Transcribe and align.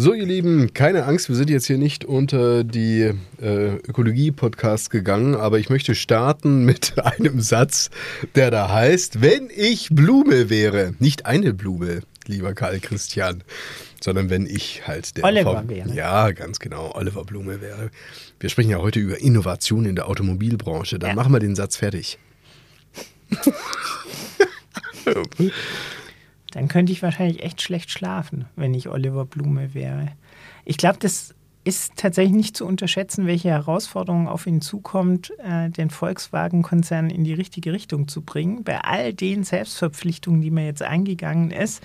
So, 0.00 0.14
ihr 0.14 0.26
Lieben, 0.26 0.72
keine 0.74 1.06
Angst, 1.06 1.28
wir 1.28 1.34
sind 1.34 1.50
jetzt 1.50 1.66
hier 1.66 1.76
nicht 1.76 2.04
unter 2.04 2.62
die 2.62 3.12
äh, 3.42 3.74
Ökologie-Podcasts 3.88 4.90
gegangen, 4.90 5.34
aber 5.34 5.58
ich 5.58 5.70
möchte 5.70 5.96
starten 5.96 6.64
mit 6.64 6.94
einem 7.04 7.40
Satz, 7.40 7.90
der 8.36 8.52
da 8.52 8.70
heißt, 8.70 9.22
wenn 9.22 9.48
ich 9.52 9.88
Blume 9.90 10.50
wäre, 10.50 10.94
nicht 11.00 11.26
eine 11.26 11.52
Blume, 11.52 12.02
lieber 12.26 12.54
Karl 12.54 12.78
Christian, 12.78 13.42
sondern 14.00 14.30
wenn 14.30 14.46
ich 14.46 14.86
halt 14.86 15.16
der 15.16 15.24
Oliver 15.24 15.62
V- 15.62 15.68
wäre. 15.68 15.92
Ja, 15.92 16.30
ganz 16.30 16.60
genau, 16.60 16.92
Oliver 16.94 17.24
Blume 17.24 17.60
wäre. 17.60 17.90
Wir 18.38 18.50
sprechen 18.50 18.70
ja 18.70 18.78
heute 18.78 19.00
über 19.00 19.20
Innovation 19.20 19.84
in 19.84 19.96
der 19.96 20.06
Automobilbranche. 20.08 21.00
Dann 21.00 21.10
Ja. 21.10 21.16
machen 21.16 21.32
wir 21.32 21.40
den 21.40 21.56
Satz 21.56 21.76
fertig. 21.76 22.18
Dann 26.58 26.66
könnte 26.66 26.90
ich 26.90 27.04
wahrscheinlich 27.04 27.44
echt 27.44 27.62
schlecht 27.62 27.88
schlafen, 27.88 28.46
wenn 28.56 28.74
ich 28.74 28.88
Oliver 28.88 29.24
Blume 29.24 29.74
wäre. 29.74 30.08
Ich 30.64 30.76
glaube, 30.76 30.98
das 30.98 31.32
ist 31.62 31.92
tatsächlich 31.94 32.34
nicht 32.34 32.56
zu 32.56 32.66
unterschätzen, 32.66 33.28
welche 33.28 33.50
Herausforderungen 33.50 34.26
auf 34.26 34.44
ihn 34.44 34.60
zukommt, 34.60 35.32
äh, 35.38 35.70
den 35.70 35.88
Volkswagen-Konzern 35.88 37.10
in 37.10 37.22
die 37.22 37.32
richtige 37.32 37.72
Richtung 37.72 38.08
zu 38.08 38.22
bringen. 38.22 38.64
Bei 38.64 38.80
all 38.80 39.14
den 39.14 39.44
Selbstverpflichtungen, 39.44 40.40
die 40.40 40.50
man 40.50 40.64
jetzt 40.64 40.82
eingegangen 40.82 41.52
ist, 41.52 41.80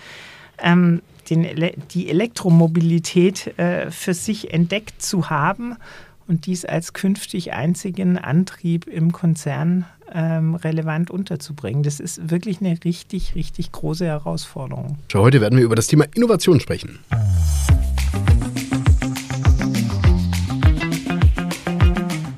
ähm, 0.58 1.04
den 1.30 1.44
Ele 1.44 1.76
die 1.92 2.10
Elektromobilität 2.10 3.56
äh, 3.60 3.92
für 3.92 4.16
sich 4.16 4.56
entdeckt 4.56 5.04
zu 5.04 5.30
haben 5.30 5.76
und 6.28 6.48
dies 6.48 6.66
als 6.66 6.94
künftig 6.94 7.54
einzigen 7.54 8.18
Antrieb 8.18 8.88
im 8.88 9.12
Konzern 9.12 9.86
ähm, 10.14 10.56
relevant 10.56 11.12
unterzubringen. 11.12 11.84
Das 11.84 12.00
ist 12.00 12.30
wirklich 12.30 12.62
eine 12.62 12.78
richtig, 12.84 13.36
richtig 13.36 13.72
große 13.72 14.06
Herausforderung. 14.06 14.98
Heute 15.14 15.42
werden 15.42 15.58
wir 15.58 15.66
über 15.66 15.76
das 15.76 15.88
Thema 15.88 16.06
Innovation 16.16 16.60
sprechen. 16.60 17.00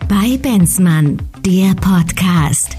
Bei 0.07 0.37
Benzmann, 0.37 1.21
der 1.45 1.75
Podcast. 1.75 2.77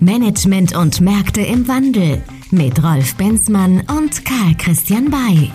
Management 0.00 0.76
und 0.76 1.00
Märkte 1.00 1.40
im 1.40 1.66
Wandel 1.66 2.22
mit 2.50 2.82
Rolf 2.82 3.14
Benzmann 3.16 3.82
und 3.98 4.24
Karl 4.24 4.54
Christian 4.56 5.10
Bay. 5.10 5.50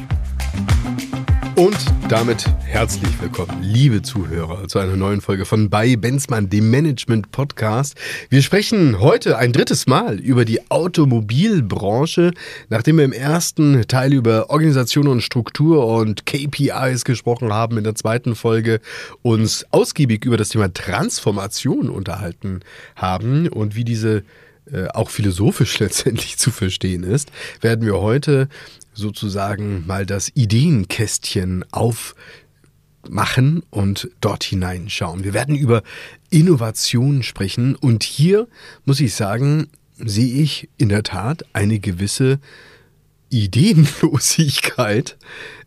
Und 1.56 1.78
damit 2.10 2.48
herzlich 2.66 3.22
willkommen, 3.22 3.62
liebe 3.62 4.02
Zuhörer, 4.02 4.68
zu 4.68 4.80
einer 4.80 4.96
neuen 4.96 5.22
Folge 5.22 5.46
von 5.46 5.70
Bei 5.70 5.96
Benzmann, 5.96 6.50
dem 6.50 6.72
Management 6.72 7.32
Podcast. 7.32 7.96
Wir 8.30 8.42
sprechen 8.42 9.00
heute 9.00 9.38
ein 9.38 9.54
drittes 9.54 9.86
Mal 9.86 10.20
über 10.20 10.46
die 10.46 10.72
Automobilbranche, 10.72 12.32
nachdem 12.70 12.98
wir 12.98 13.06
im 13.06 13.14
ersten 13.14 13.88
Teil 13.88 14.14
über 14.14 14.50
Organisation 14.50 15.08
und 15.08 15.22
Struktur 15.22 15.86
und 15.86 16.26
KPIs 16.26 17.06
gesprochen 17.06 17.54
haben, 17.54 17.78
in 17.78 17.84
der 17.84 17.94
zweiten 17.94 18.34
Folge 18.34 18.82
uns 19.22 19.64
ausgiebig 19.70 20.26
über 20.26 20.38
das 20.38 20.50
Thema 20.50 20.74
Transformation 20.74 21.92
unterhalten 21.92 22.62
haben 22.96 23.48
und 23.48 23.76
wie 23.76 23.84
diese 23.84 24.24
äh, 24.72 24.88
auch 24.88 25.12
philosophisch 25.12 25.78
letztendlich 25.80 26.38
zu 26.40 26.50
verstehen 26.50 27.04
ist, 27.04 27.32
werden 27.62 27.86
wir 27.86 28.00
heute 28.00 28.50
sozusagen 28.94 29.86
mal 29.88 30.06
das 30.06 30.32
Ideenkästchen 30.34 31.66
aufmachen 31.72 33.64
und 33.70 34.10
dort 34.22 34.44
hineinschauen. 34.44 35.24
Wir 35.24 35.34
werden 35.34 35.56
über 35.56 35.84
Innovation 36.30 37.24
sprechen 37.24 37.76
und 37.76 38.04
hier 38.04 38.48
muss 38.86 39.00
ich 39.00 39.16
sagen, 39.16 39.68
sehe 39.98 40.42
ich 40.42 40.70
in 40.78 40.90
der 40.90 41.04
Tat 41.04 41.46
eine 41.54 41.80
gewisse 41.80 42.40
Ideenlosigkeit 43.30 45.18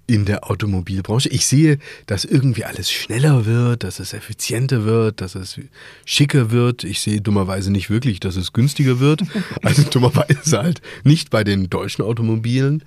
in 0.07 0.25
der 0.25 0.49
Automobilbranche. 0.49 1.29
Ich 1.31 1.47
sehe, 1.47 1.79
dass 2.07 2.25
irgendwie 2.25 2.65
alles 2.65 2.91
schneller 2.91 3.45
wird, 3.45 3.85
dass 3.85 3.99
es 3.99 4.13
effizienter 4.13 4.85
wird, 4.85 5.21
dass 5.21 5.35
es 5.35 5.61
schicker 6.05 6.51
wird. 6.51 6.85
Ich 6.85 7.01
sehe 7.01 7.21
dummerweise 7.21 7.73
nicht 7.73 7.91
wirklich, 7.91 8.21
dass 8.21 8.37
es 8.37 8.53
günstiger 8.53 9.01
wird. 9.01 9.23
Also 9.63 9.83
dummerweise 9.83 10.59
halt 10.59 10.81
nicht 11.03 11.31
bei 11.31 11.43
den 11.43 11.69
deutschen 11.69 12.05
Automobilen. 12.05 12.85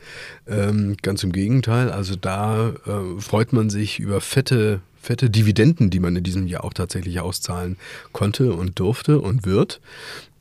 Ähm, 0.47 0.96
ganz 1.02 1.24
im 1.24 1.31
Gegenteil. 1.31 1.91
Also 1.91 2.16
da 2.16 2.69
äh, 2.69 3.19
freut 3.19 3.53
man 3.53 3.69
sich 3.69 4.00
über 4.00 4.22
fette 4.22 4.81
fette 5.02 5.29
Dividenden, 5.29 5.90
die 5.90 6.00
man 6.00 6.16
in 6.16 6.24
diesem 6.24 6.47
Jahr 6.47 6.63
auch 6.63 6.74
tatsächlich 6.74 7.19
auszahlen 7.19 7.78
konnte 8.12 8.53
und 8.53 8.79
durfte 8.79 9.19
und 9.19 9.46
wird. 9.46 9.81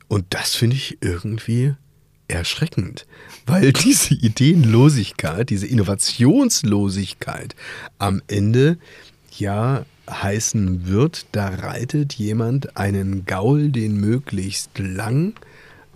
Und 0.07 0.25
das 0.29 0.55
finde 0.55 0.75
ich 0.75 0.97
irgendwie 1.01 1.75
erschreckend, 2.29 3.05
weil 3.45 3.73
diese 3.85 4.13
Ideenlosigkeit, 4.13 5.49
diese 5.49 5.67
Innovationslosigkeit 5.67 7.55
am 7.97 8.21
Ende 8.27 8.77
ja 9.37 9.85
heißen 10.09 10.87
wird, 10.87 11.27
da 11.31 11.49
reitet 11.49 12.13
jemand 12.13 12.77
einen 12.77 13.25
Gaul 13.25 13.69
den 13.69 13.99
möglichst 13.99 14.77
lang, 14.79 15.33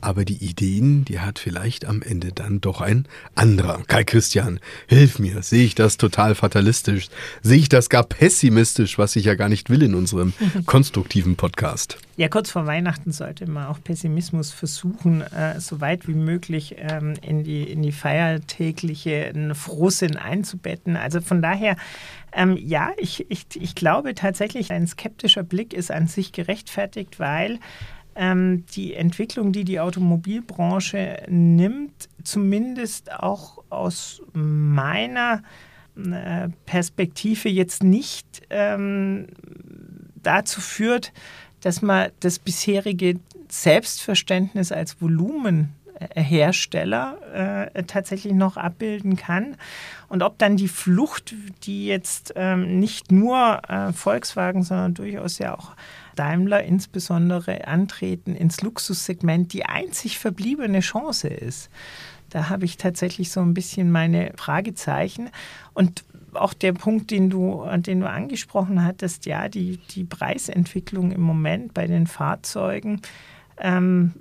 aber 0.04 0.26
die 0.26 0.44
Ideen, 0.44 1.06
die 1.06 1.20
hat 1.20 1.40
vielleicht 1.40 1.86
am 1.86 2.02
Ende 2.02 2.32
dann 2.34 2.60
doch 2.60 2.82
ein 2.82 3.08
anderer. 3.36 3.82
Kai 3.88 4.04
Christian, 4.04 4.60
hilf 4.88 5.18
mir, 5.18 5.42
sehe 5.42 5.64
ich 5.64 5.76
das 5.76 5.98
total 5.98 6.36
fatalistisch, 6.36 7.08
sehe 7.42 7.60
ich 7.60 7.70
das 7.70 7.90
gar 7.90 8.04
pessimistisch, 8.04 8.98
was 8.98 9.16
ich 9.16 9.26
ja 9.26 9.36
gar 9.36 9.50
nicht 9.50 9.70
will 9.70 9.82
in 9.82 9.96
unserem 9.96 10.34
konstruktiven 10.66 11.36
Podcast. 11.36 11.98
Ja, 12.16 12.28
kurz 12.28 12.52
vor 12.52 12.68
Weihnachten 12.68 13.12
sollte 13.12 13.50
man 13.50 13.66
auch 13.68 13.82
Pessimismus 13.84 14.52
versuchen, 14.52 15.22
äh, 15.22 15.60
so 15.60 15.82
weit 15.82 16.08
wie 16.08 16.14
möglich 16.14 16.76
ähm, 16.78 17.14
in, 17.22 17.44
die, 17.44 17.64
in 17.64 17.82
die 17.82 17.92
feiertägliche 17.92 19.34
Frohsinn 19.54 20.18
einzubetten. 20.18 20.96
Also 20.96 21.22
von 21.22 21.42
daher, 21.42 21.76
ähm, 22.34 22.58
ja, 22.58 22.92
ich, 22.98 23.26
ich, 23.30 23.46
ich 23.56 23.74
glaube 23.74 24.14
tatsächlich, 24.16 24.72
ein 24.72 24.86
skeptischer 24.86 25.44
Blick 25.44 25.74
ist 25.74 25.92
an 25.92 26.08
sich 26.08 26.34
gerechtfertigt, 26.34 27.20
weil 27.20 27.60
ähm, 28.16 28.66
die 28.76 28.94
Entwicklung, 28.94 29.52
die 29.52 29.64
die 29.64 29.80
Automobilbranche 29.80 31.24
nimmt, 31.28 32.10
zumindest 32.24 33.12
auch 33.12 33.64
aus 33.70 34.22
meiner 34.34 35.42
äh, 35.96 36.50
Perspektive 36.66 37.50
jetzt 37.50 37.84
nicht 37.84 38.42
ähm, 38.50 39.28
dazu 40.22 40.62
führt, 40.62 41.12
dass 41.62 41.82
man 41.82 42.12
das 42.20 42.38
bisherige 42.40 43.20
Selbstverständnis 43.48 44.72
als 44.72 45.02
Volumenhersteller 45.02 47.70
äh, 47.76 47.84
tatsächlich 47.84 48.34
noch 48.34 48.58
abbilden 48.58 49.16
kann. 49.16 49.56
Und 50.10 50.24
ob 50.24 50.40
dann 50.40 50.58
die 50.58 50.68
Flucht, 50.68 51.36
die 51.64 51.86
jetzt 51.86 52.34
ähm, 52.36 52.80
nicht 52.80 53.12
nur 53.12 53.62
äh, 53.70 53.94
Volkswagen, 53.94 54.64
sondern 54.64 54.96
durchaus 54.96 55.38
ja 55.38 55.56
auch 55.56 55.76
Daimler 56.16 56.64
insbesondere 56.64 57.68
antreten 57.68 58.36
ins 58.36 58.62
Luxussegment, 58.62 59.54
die 59.54 59.66
einzig 59.66 60.20
verbliebene 60.20 60.80
Chance 60.80 61.28
ist. 61.28 61.70
Da 62.30 62.50
habe 62.50 62.66
ich 62.66 62.78
tatsächlich 62.78 63.32
so 63.32 63.42
ein 63.42 63.54
bisschen 63.54 63.92
meine 63.92 64.34
Fragezeichen. 64.36 65.30
Und 65.74 66.04
auch 66.34 66.54
der 66.54 66.74
Punkt, 66.74 67.12
den 67.12 67.30
du, 67.30 67.64
den 67.78 68.00
du 68.00 68.10
angesprochen 68.10 68.84
hattest, 68.84 69.26
ja, 69.26 69.50
die, 69.50 69.78
die 69.92 70.04
Preisentwicklung 70.04 71.12
im 71.12 71.22
Moment 71.22 71.74
bei 71.74 71.86
den 71.86 72.08
Fahrzeugen 72.08 73.02
ähm, 73.60 74.14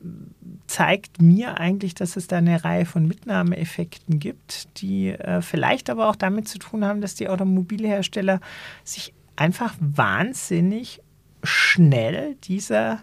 zeigt 0.67 1.23
mir 1.23 1.59
eigentlich, 1.59 1.95
dass 1.95 2.17
es 2.17 2.27
da 2.27 2.39
eine 2.39 2.65
Reihe 2.65 2.85
von 2.85 3.07
Mitnahmeeffekten 3.07 4.19
gibt, 4.19 4.81
die 4.81 5.09
äh, 5.09 5.41
vielleicht 5.41 5.91
aber 5.91 6.09
auch 6.09 6.17
damit 6.17 6.49
zu 6.49 6.59
tun 6.59 6.85
haben, 6.85 7.01
dass 7.01 7.15
die 7.15 7.29
Automobilhersteller 7.29 8.41
sich 8.85 9.15
einfach 9.37 9.75
wahnsinnig 9.81 11.01
schnell 11.43 12.37
dieser 12.45 13.01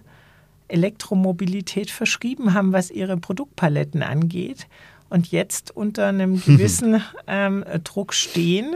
Elektromobilität 0.67 1.91
verschrieben 1.91 2.53
haben, 2.53 2.73
was 2.73 2.91
ihre 2.91 3.17
Produktpaletten 3.17 4.03
angeht 4.03 4.67
und 5.09 5.31
jetzt 5.31 5.75
unter 5.75 6.07
einem 6.07 6.41
gewissen 6.45 7.01
ähm, 7.27 7.65
Druck 7.83 8.13
stehen, 8.13 8.75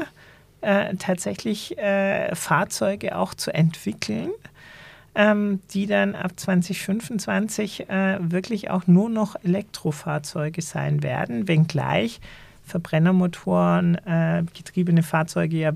äh, 0.61 0.95
tatsächlich 0.95 1.77
äh, 1.77 2.35
Fahrzeuge 2.35 3.17
auch 3.17 3.33
zu 3.33 3.53
entwickeln, 3.53 4.31
ähm, 5.15 5.59
die 5.71 5.85
dann 5.85 6.15
ab 6.15 6.31
2025 6.35 7.89
äh, 7.89 8.17
wirklich 8.19 8.69
auch 8.69 8.87
nur 8.87 9.09
noch 9.09 9.35
Elektrofahrzeuge 9.43 10.61
sein 10.61 11.03
werden, 11.03 11.47
wenngleich 11.47 12.19
Verbrennermotoren 12.65 13.95
äh, 14.05 14.43
getriebene 14.53 15.03
Fahrzeuge 15.03 15.57
ja 15.57 15.71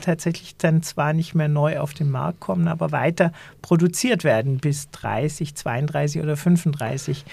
tatsächlich 0.00 0.56
dann 0.56 0.82
zwar 0.82 1.12
nicht 1.12 1.34
mehr 1.34 1.48
neu 1.48 1.78
auf 1.78 1.94
den 1.94 2.10
Markt 2.10 2.40
kommen, 2.40 2.68
aber 2.68 2.92
weiter 2.92 3.32
produziert 3.62 4.24
werden 4.24 4.58
bis 4.58 4.90
30, 4.90 5.54
32 5.54 6.22
oder 6.22 6.36
35. 6.36 7.24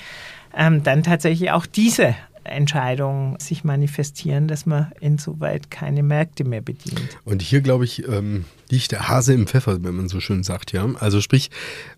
Ähm, 0.56 0.84
dann 0.84 1.04
tatsächlich 1.04 1.52
auch 1.52 1.66
diese 1.66 2.16
Entscheidungen 2.44 3.38
sich 3.40 3.64
manifestieren, 3.64 4.48
dass 4.48 4.66
man 4.66 4.92
insoweit 5.00 5.70
keine 5.70 6.04
Märkte 6.04 6.44
mehr 6.44 6.62
bedient. 6.62 7.18
Und 7.24 7.42
hier, 7.42 7.62
glaube 7.62 7.86
ich, 7.86 8.08
ähm, 8.08 8.46
liegt 8.70 8.92
der 8.92 9.10
Hase 9.10 9.34
im 9.34 9.48
Pfeffer, 9.48 9.84
wenn 9.84 9.96
man 9.96 10.10
so 10.10 10.20
schön 10.20 10.44
sagt, 10.44 10.72
ja. 10.72 10.88
Also 11.00 11.22
sprich, 11.22 11.52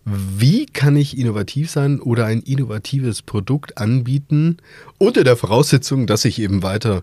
wie 0.04 0.66
kann 0.66 0.96
ich 0.96 1.18
innovativ 1.18 1.70
sein 1.70 2.00
oder 2.00 2.26
ein 2.26 2.40
innovatives 2.40 3.22
Produkt 3.22 3.78
anbieten, 3.78 4.58
unter 4.98 5.24
der 5.24 5.36
Voraussetzung, 5.36 6.06
dass 6.06 6.24
ich 6.24 6.40
eben 6.40 6.62
weiter 6.62 7.02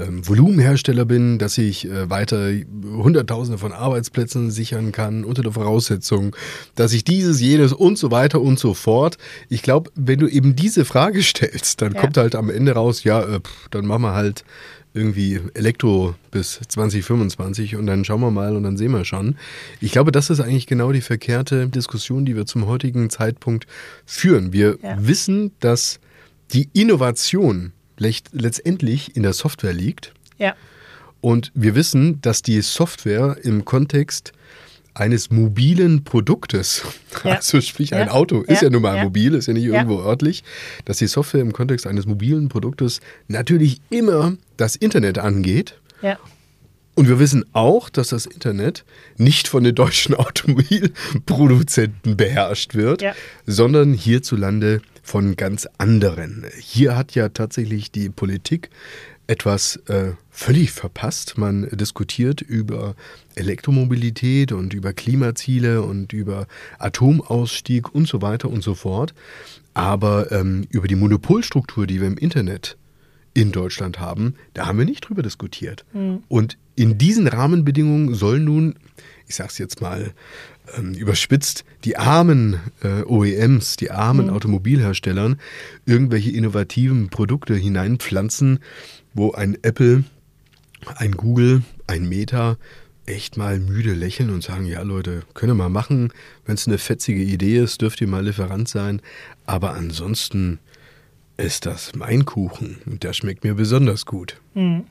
ähm, 0.00 0.26
Volumenhersteller 0.26 1.04
bin, 1.04 1.38
dass 1.38 1.58
ich 1.58 1.86
äh, 1.86 2.08
weiter 2.08 2.50
Hunderttausende 2.84 3.58
von 3.58 3.72
Arbeitsplätzen 3.72 4.50
sichern 4.50 4.92
kann 4.92 5.24
unter 5.24 5.42
der 5.42 5.52
Voraussetzung, 5.52 6.34
dass 6.74 6.92
ich 6.92 7.04
dieses, 7.04 7.40
jenes 7.40 7.72
und 7.72 7.98
so 7.98 8.10
weiter 8.10 8.40
und 8.40 8.58
so 8.58 8.74
fort. 8.74 9.18
Ich 9.48 9.62
glaube, 9.62 9.90
wenn 9.94 10.18
du 10.18 10.26
eben 10.26 10.56
diese 10.56 10.84
Frage 10.84 11.22
stellst, 11.22 11.82
dann 11.82 11.94
ja. 11.94 12.00
kommt 12.00 12.16
halt 12.16 12.34
am 12.34 12.50
Ende 12.50 12.72
raus, 12.72 13.04
ja, 13.04 13.22
äh, 13.22 13.40
pff, 13.40 13.68
dann 13.70 13.86
machen 13.86 14.02
wir 14.02 14.14
halt 14.14 14.44
irgendwie 14.92 15.40
Elektro 15.54 16.14
bis 16.30 16.60
2025 16.66 17.76
und 17.76 17.86
dann 17.86 18.04
schauen 18.04 18.20
wir 18.20 18.30
mal 18.30 18.56
und 18.56 18.64
dann 18.64 18.76
sehen 18.76 18.90
wir 18.90 19.04
schon. 19.04 19.36
Ich 19.80 19.92
glaube, 19.92 20.10
das 20.10 20.30
ist 20.30 20.40
eigentlich 20.40 20.66
genau 20.66 20.90
die 20.90 21.00
verkehrte 21.00 21.68
Diskussion, 21.68 22.24
die 22.24 22.34
wir 22.34 22.46
zum 22.46 22.66
heutigen 22.66 23.08
Zeitpunkt 23.08 23.66
führen. 24.04 24.52
Wir 24.52 24.78
ja. 24.82 24.96
wissen, 24.98 25.52
dass 25.60 26.00
die 26.52 26.68
Innovation 26.72 27.72
letztendlich 28.00 29.16
in 29.16 29.22
der 29.22 29.32
Software 29.32 29.72
liegt. 29.72 30.12
Ja. 30.38 30.54
Und 31.20 31.52
wir 31.54 31.74
wissen, 31.74 32.20
dass 32.22 32.42
die 32.42 32.60
Software 32.62 33.36
im 33.42 33.64
Kontext 33.64 34.32
eines 34.94 35.30
mobilen 35.30 36.04
Produktes, 36.04 36.82
ja. 37.24 37.32
also 37.36 37.60
sprich 37.60 37.94
ein 37.94 38.08
Auto, 38.08 38.42
ist 38.42 38.62
ja 38.62 38.70
nun 38.70 38.82
mal 38.82 39.04
mobil, 39.04 39.34
ist 39.34 39.46
ja 39.46 39.52
nicht 39.52 39.64
irgendwo 39.64 40.00
örtlich, 40.00 40.42
dass 40.84 40.98
die 40.98 41.06
Software 41.06 41.40
im 41.40 41.52
Kontext 41.52 41.86
eines 41.86 42.06
mobilen 42.06 42.48
Produktes 42.48 43.00
natürlich 43.28 43.80
immer 43.90 44.36
das 44.56 44.76
Internet 44.76 45.18
angeht. 45.18 45.78
Ja. 46.02 46.18
Und 46.96 47.08
wir 47.08 47.18
wissen 47.18 47.44
auch, 47.52 47.88
dass 47.88 48.08
das 48.08 48.26
Internet 48.26 48.84
nicht 49.16 49.48
von 49.48 49.64
den 49.64 49.74
deutschen 49.74 50.14
Automobilproduzenten 50.16 52.16
beherrscht 52.16 52.74
wird, 52.74 53.00
ja. 53.00 53.14
sondern 53.46 53.94
hierzulande 53.94 54.82
von 55.10 55.34
ganz 55.34 55.66
anderen. 55.76 56.44
Hier 56.60 56.96
hat 56.96 57.16
ja 57.16 57.30
tatsächlich 57.30 57.90
die 57.90 58.10
Politik 58.10 58.70
etwas 59.26 59.74
äh, 59.88 60.12
völlig 60.30 60.70
verpasst. 60.70 61.36
Man 61.36 61.68
diskutiert 61.72 62.40
über 62.40 62.94
Elektromobilität 63.34 64.52
und 64.52 64.72
über 64.72 64.92
Klimaziele 64.92 65.82
und 65.82 66.12
über 66.12 66.46
Atomausstieg 66.78 67.92
und 67.92 68.06
so 68.06 68.22
weiter 68.22 68.48
und 68.48 68.62
so 68.62 68.76
fort. 68.76 69.12
Aber 69.74 70.30
ähm, 70.30 70.68
über 70.70 70.86
die 70.86 70.94
Monopolstruktur, 70.94 71.88
die 71.88 72.00
wir 72.00 72.06
im 72.06 72.16
Internet 72.16 72.76
in 73.34 73.50
Deutschland 73.50 73.98
haben, 73.98 74.36
da 74.54 74.66
haben 74.66 74.78
wir 74.78 74.84
nicht 74.84 75.08
drüber 75.08 75.22
diskutiert. 75.24 75.84
Mhm. 75.92 76.22
Und 76.28 76.56
in 76.76 76.98
diesen 76.98 77.26
Rahmenbedingungen 77.26 78.14
soll 78.14 78.38
nun, 78.38 78.76
ich 79.26 79.34
sage 79.34 79.48
es 79.50 79.58
jetzt 79.58 79.80
mal 79.80 80.12
ähm, 80.76 80.94
überspitzt, 80.94 81.64
die 81.84 81.96
armen 81.96 82.60
äh, 82.82 83.02
OEMs, 83.02 83.76
die 83.76 83.90
armen 83.90 84.26
mhm. 84.26 84.32
Automobilherstellern 84.32 85.40
irgendwelche 85.86 86.30
innovativen 86.30 87.08
Produkte 87.08 87.54
hineinpflanzen, 87.54 88.60
wo 89.14 89.32
ein 89.32 89.58
Apple, 89.62 90.04
ein 90.96 91.12
Google, 91.12 91.62
ein 91.86 92.08
Meta 92.08 92.56
echt 93.06 93.36
mal 93.36 93.58
müde 93.58 93.94
lächeln 93.94 94.30
und 94.30 94.42
sagen, 94.42 94.66
ja 94.66 94.82
Leute, 94.82 95.22
können 95.34 95.50
wir 95.50 95.64
mal 95.64 95.68
machen, 95.68 96.12
wenn 96.44 96.54
es 96.54 96.66
eine 96.66 96.78
fetzige 96.78 97.22
Idee 97.22 97.58
ist, 97.58 97.82
dürft 97.82 98.00
ihr 98.00 98.06
mal 98.06 98.24
Lieferant 98.24 98.68
sein, 98.68 99.02
aber 99.46 99.74
ansonsten 99.74 100.58
ist 101.36 101.66
das 101.66 101.94
mein 101.94 102.24
Kuchen 102.24 102.78
und 102.86 103.02
der 103.02 103.12
schmeckt 103.12 103.44
mir 103.44 103.54
besonders 103.54 104.06
gut. 104.06 104.40
Mhm. 104.54 104.84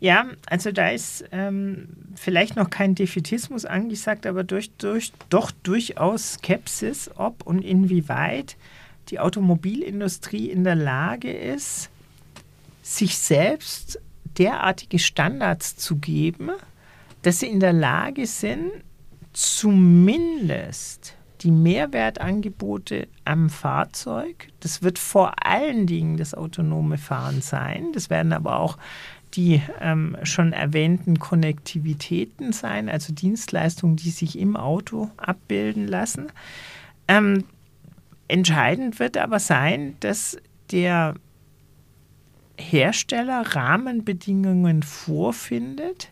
Ja, 0.00 0.26
also 0.46 0.70
da 0.70 0.90
ist 0.90 1.24
ähm, 1.32 1.88
vielleicht 2.14 2.54
noch 2.54 2.70
kein 2.70 2.94
Defetismus 2.94 3.64
angesagt, 3.64 4.26
aber 4.26 4.44
durch, 4.44 4.70
durch, 4.78 5.12
doch 5.28 5.50
durchaus 5.62 6.34
Skepsis, 6.34 7.10
ob 7.16 7.44
und 7.44 7.62
inwieweit 7.62 8.56
die 9.08 9.18
Automobilindustrie 9.18 10.50
in 10.50 10.62
der 10.62 10.76
Lage 10.76 11.32
ist, 11.32 11.90
sich 12.82 13.18
selbst 13.18 14.00
derartige 14.38 15.00
Standards 15.00 15.76
zu 15.76 15.96
geben, 15.96 16.50
dass 17.22 17.40
sie 17.40 17.48
in 17.48 17.58
der 17.58 17.72
Lage 17.72 18.26
sind, 18.26 18.70
zumindest 19.32 21.14
die 21.40 21.50
Mehrwertangebote 21.50 23.08
am 23.24 23.50
Fahrzeug, 23.50 24.48
das 24.60 24.82
wird 24.82 24.98
vor 24.98 25.34
allen 25.44 25.86
Dingen 25.86 26.16
das 26.16 26.34
autonome 26.34 26.98
Fahren 26.98 27.42
sein, 27.42 27.92
das 27.92 28.10
werden 28.10 28.32
aber 28.32 28.58
auch 28.58 28.76
die 29.34 29.62
ähm, 29.80 30.16
schon 30.22 30.52
erwähnten 30.52 31.18
Konnektivitäten 31.18 32.52
sein, 32.52 32.88
also 32.88 33.12
Dienstleistungen, 33.12 33.96
die 33.96 34.10
sich 34.10 34.38
im 34.38 34.56
Auto 34.56 35.10
abbilden 35.16 35.86
lassen. 35.86 36.26
Ähm, 37.06 37.44
entscheidend 38.26 38.98
wird 38.98 39.16
aber 39.16 39.38
sein, 39.38 39.96
dass 40.00 40.36
der 40.70 41.14
Hersteller 42.58 43.54
Rahmenbedingungen 43.54 44.82
vorfindet, 44.82 46.10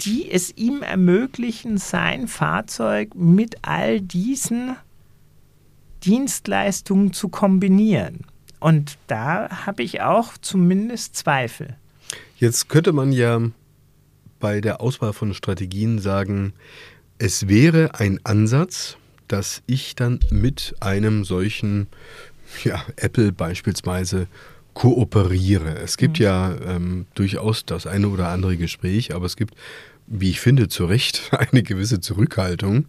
die 0.00 0.30
es 0.30 0.56
ihm 0.56 0.82
ermöglichen, 0.82 1.78
sein 1.78 2.28
Fahrzeug 2.28 3.14
mit 3.14 3.56
all 3.62 4.00
diesen 4.00 4.76
Dienstleistungen 6.04 7.12
zu 7.12 7.28
kombinieren. 7.28 8.24
Und 8.60 8.98
da 9.06 9.66
habe 9.66 9.82
ich 9.82 10.00
auch 10.00 10.38
zumindest 10.38 11.16
Zweifel. 11.16 11.76
Jetzt 12.38 12.68
könnte 12.68 12.92
man 12.92 13.12
ja 13.12 13.40
bei 14.40 14.60
der 14.60 14.80
Auswahl 14.80 15.12
von 15.12 15.34
Strategien 15.34 15.98
sagen, 15.98 16.52
es 17.18 17.48
wäre 17.48 17.98
ein 17.98 18.20
Ansatz, 18.24 18.96
dass 19.28 19.62
ich 19.66 19.94
dann 19.94 20.20
mit 20.30 20.74
einem 20.80 21.24
solchen, 21.24 21.88
ja, 22.64 22.84
Apple 22.96 23.32
beispielsweise 23.32 24.26
kooperiere. 24.74 25.78
Es 25.78 25.96
gibt 25.96 26.18
mhm. 26.18 26.24
ja 26.24 26.54
ähm, 26.66 27.06
durchaus 27.14 27.64
das 27.64 27.86
eine 27.86 28.08
oder 28.08 28.28
andere 28.28 28.56
Gespräch, 28.56 29.14
aber 29.14 29.24
es 29.24 29.36
gibt, 29.36 29.54
wie 30.06 30.30
ich 30.30 30.40
finde, 30.40 30.68
zu 30.68 30.86
Recht 30.86 31.30
eine 31.50 31.62
gewisse 31.62 32.00
Zurückhaltung, 32.00 32.86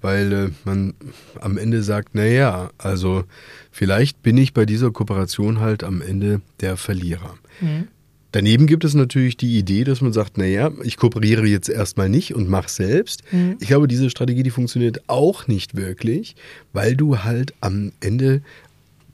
weil 0.00 0.32
äh, 0.32 0.50
man 0.64 0.94
am 1.40 1.58
Ende 1.58 1.82
sagt, 1.82 2.14
naja, 2.14 2.70
also 2.78 3.24
vielleicht 3.70 4.22
bin 4.22 4.36
ich 4.36 4.54
bei 4.54 4.66
dieser 4.66 4.90
Kooperation 4.90 5.60
halt 5.60 5.84
am 5.84 6.02
Ende 6.02 6.40
der 6.60 6.76
Verlierer. 6.76 7.34
Mhm. 7.60 7.88
Daneben 8.34 8.66
gibt 8.66 8.84
es 8.84 8.94
natürlich 8.94 9.36
die 9.36 9.56
Idee, 9.56 9.84
dass 9.84 10.00
man 10.00 10.12
sagt, 10.12 10.38
naja, 10.38 10.72
ich 10.82 10.96
kooperiere 10.96 11.46
jetzt 11.46 11.68
erstmal 11.68 12.08
nicht 12.08 12.34
und 12.34 12.48
mache 12.48 12.68
selbst. 12.68 13.22
Mhm. 13.30 13.58
Ich 13.60 13.68
glaube, 13.68 13.86
diese 13.86 14.10
Strategie, 14.10 14.42
die 14.42 14.50
funktioniert 14.50 15.08
auch 15.08 15.46
nicht 15.46 15.76
wirklich, 15.76 16.34
weil 16.72 16.96
du 16.96 17.20
halt 17.20 17.54
am 17.60 17.92
Ende 18.00 18.42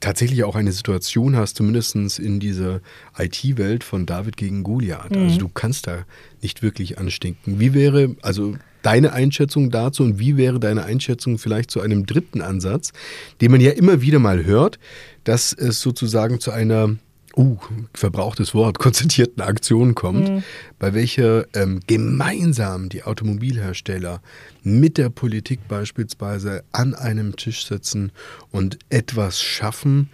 tatsächlich 0.01 0.43
auch 0.43 0.55
eine 0.55 0.71
Situation 0.71 1.37
hast, 1.37 1.55
zumindest 1.55 2.19
in 2.19 2.39
dieser 2.39 2.81
IT-Welt 3.17 3.83
von 3.83 4.05
David 4.05 4.35
gegen 4.35 4.63
Goliath. 4.63 5.15
Mhm. 5.15 5.23
Also 5.23 5.37
du 5.39 5.49
kannst 5.49 5.87
da 5.87 6.05
nicht 6.41 6.61
wirklich 6.61 6.97
anstinken. 6.97 7.59
Wie 7.59 7.73
wäre 7.73 8.15
also 8.21 8.55
deine 8.81 9.13
Einschätzung 9.13 9.69
dazu 9.69 10.03
und 10.03 10.19
wie 10.19 10.37
wäre 10.37 10.59
deine 10.59 10.83
Einschätzung 10.83 11.37
vielleicht 11.37 11.71
zu 11.71 11.81
einem 11.81 12.05
dritten 12.05 12.41
Ansatz, 12.41 12.91
den 13.39 13.51
man 13.51 13.61
ja 13.61 13.71
immer 13.71 14.01
wieder 14.01 14.19
mal 14.19 14.43
hört, 14.43 14.79
dass 15.23 15.53
es 15.53 15.81
sozusagen 15.81 16.39
zu 16.39 16.51
einer 16.51 16.95
uh, 17.37 17.57
verbrauchtes 17.93 18.53
Wort, 18.53 18.79
konzertierten 18.79 19.41
Aktion 19.41 19.95
kommt, 19.95 20.29
mhm. 20.29 20.43
bei 20.79 20.93
welcher 20.93 21.45
ähm, 21.55 21.79
gemeinsam 21.87 22.89
die 22.89 23.03
Automobilhersteller 23.03 24.21
mit 24.63 24.97
der 24.97 25.09
Politik 25.09 25.67
beispielsweise 25.67 26.63
an 26.71 26.93
einem 26.93 27.35
Tisch 27.35 27.65
sitzen 27.65 28.11
und 28.51 28.79
etwas 28.89 29.41
schaffen, 29.41 30.09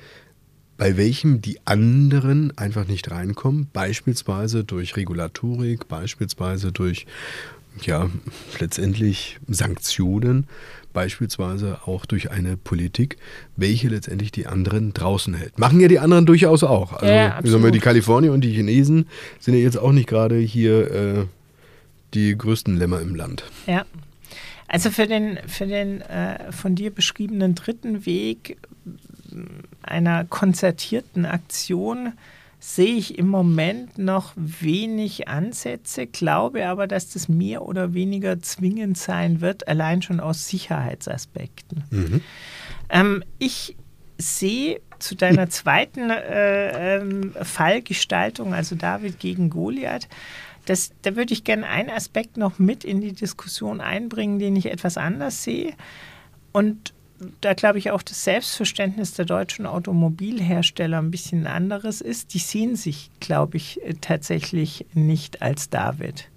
bei 0.78 0.96
welchem 0.96 1.42
die 1.42 1.60
anderen 1.66 2.56
einfach 2.58 2.88
nicht 2.88 3.10
reinkommen, 3.10 3.68
beispielsweise 3.74 4.64
durch 4.64 4.96
Regulatorik, 4.96 5.88
beispielsweise 5.88 6.72
durch 6.72 7.08
ja, 7.82 8.10
letztendlich 8.60 9.40
Sanktionen, 9.48 10.48
beispielsweise 10.98 11.78
auch 11.86 12.08
durch 12.08 12.32
eine 12.32 12.58
Politik, 12.58 13.18
welche 13.56 13.88
letztendlich 13.88 14.32
die 14.32 14.48
anderen 14.48 14.94
draußen 14.94 15.36
hält. 15.36 15.60
Machen 15.60 15.80
ja 15.80 15.88
die 15.88 16.00
anderen 16.00 16.26
durchaus 16.26 16.64
auch. 16.64 16.92
Also, 16.94 17.06
ja, 17.06 17.40
wir, 17.44 17.70
die 17.70 17.80
Kalifornier 17.80 18.34
und 18.34 18.42
die 18.42 18.52
Chinesen 18.52 19.08
sind 19.38 19.54
ja 19.54 19.60
jetzt 19.60 19.78
auch 19.78 19.92
nicht 19.92 20.10
gerade 20.10 20.40
hier 20.40 20.92
äh, 20.92 21.26
die 22.16 22.36
größten 22.36 22.78
Lämmer 22.78 23.00
im 23.00 23.14
Land. 23.14 23.44
Ja. 23.68 23.86
Also 24.68 24.90
für 24.90 25.06
den, 25.06 25.38
für 25.46 25.68
den 25.68 26.02
äh, 26.02 26.52
von 26.52 26.74
dir 26.74 26.90
beschriebenen 26.90 27.54
dritten 27.54 28.08
Weg 28.08 28.58
einer 29.84 30.26
konzertierten 30.26 31.28
Aktion 31.28 32.14
sehe 32.60 32.96
ich 32.96 33.18
im 33.18 33.28
Moment 33.28 33.98
noch 33.98 34.34
wenig 34.36 35.28
Ansätze, 35.28 36.08
glaube 36.08 36.68
aber, 36.68 36.88
dass 36.88 37.10
das 37.14 37.30
mehr 37.30 37.62
oder 37.62 37.94
weniger 37.94 38.40
zwingend 38.42 38.98
sein 38.98 39.42
wird, 39.42 39.68
allein 39.68 40.02
schon 40.02 40.20
aus 40.20 40.48
Sicherheitsaspekten. 40.48 41.84
Mhm. 41.92 42.22
Ähm, 42.90 43.24
ich 43.38 43.76
sehe 44.18 44.82
zu 45.00 45.16
deiner 45.16 45.50
zweiten 45.50 46.10
äh, 46.10 46.98
ähm, 46.98 47.36
Fallgestaltung, 47.40 48.54
also 48.54 48.76
David 48.76 49.20
gegen 49.20 49.52
Goliath, 49.52 50.08
das, 50.66 50.92
da 51.04 51.16
würde 51.16 51.34
ich 51.34 51.44
gerne 51.44 51.68
einen 51.68 51.90
Aspekt 51.90 52.36
noch 52.36 52.60
mit 52.60 52.84
in 52.84 53.00
die 53.00 53.14
Diskussion 53.14 53.80
einbringen, 53.80 54.38
den 54.38 54.56
ich 54.56 54.66
etwas 54.66 54.98
anders 54.98 55.44
sehe. 55.44 55.74
Und 56.52 56.94
da 57.42 57.54
glaube 57.54 57.80
ich 57.80 57.92
auch 57.92 58.02
das 58.02 58.24
Selbstverständnis 58.24 59.14
der 59.14 59.26
deutschen 59.26 59.66
Automobilhersteller 59.66 61.00
ein 61.00 61.12
bisschen 61.12 61.48
anderes 61.48 62.02
ist. 62.02 62.34
Die 62.34 62.40
sehen 62.40 62.76
sich, 62.76 63.10
glaube 63.20 63.58
ich, 63.58 63.80
tatsächlich 64.02 64.86
nicht 64.94 65.42
als 65.42 65.70
David, 65.70 66.30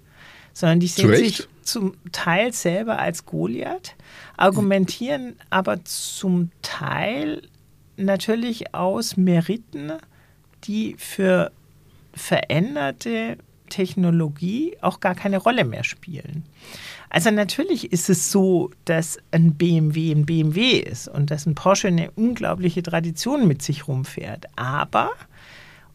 sondern 0.53 0.79
die 0.79 0.87
sehen 0.87 1.15
sich 1.15 1.47
zum 1.61 1.95
Teil 2.11 2.53
selber 2.53 2.99
als 2.99 3.25
Goliath, 3.25 3.95
argumentieren 4.37 5.35
aber 5.49 5.83
zum 5.85 6.51
Teil 6.61 7.43
natürlich 7.97 8.73
aus 8.73 9.17
Meriten, 9.17 9.93
die 10.63 10.95
für 10.97 11.51
veränderte 12.13 13.37
Technologie 13.69 14.77
auch 14.81 14.99
gar 14.99 15.15
keine 15.15 15.37
Rolle 15.37 15.63
mehr 15.63 15.83
spielen. 15.83 16.43
Also 17.13 17.29
natürlich 17.29 17.91
ist 17.91 18.09
es 18.09 18.31
so, 18.31 18.71
dass 18.85 19.17
ein 19.31 19.55
BMW 19.55 20.13
ein 20.13 20.25
BMW 20.25 20.77
ist 20.77 21.09
und 21.09 21.29
dass 21.29 21.45
ein 21.45 21.55
Porsche 21.55 21.89
eine 21.89 22.09
unglaubliche 22.11 22.81
Tradition 22.81 23.49
mit 23.49 23.61
sich 23.61 23.89
rumfährt. 23.89 24.45
Aber 24.55 25.11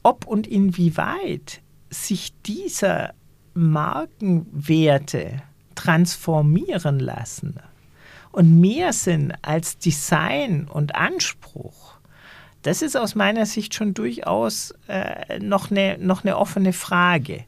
ob 0.02 0.26
und 0.26 0.46
inwieweit 0.46 1.62
sich 1.88 2.34
diese 2.44 3.14
Markenwerte 3.54 5.42
transformieren 5.74 7.00
lassen 7.00 7.60
und 8.30 8.60
mehr 8.60 8.92
sind 8.92 9.32
als 9.40 9.78
Design 9.78 10.68
und 10.68 10.96
Anspruch, 10.96 11.94
das 12.60 12.82
ist 12.82 12.94
aus 12.94 13.14
meiner 13.14 13.46
Sicht 13.46 13.72
schon 13.72 13.94
durchaus 13.94 14.74
äh, 14.86 15.38
noch, 15.38 15.70
eine, 15.70 15.96
noch 15.98 16.24
eine 16.24 16.36
offene 16.36 16.74
Frage. 16.74 17.46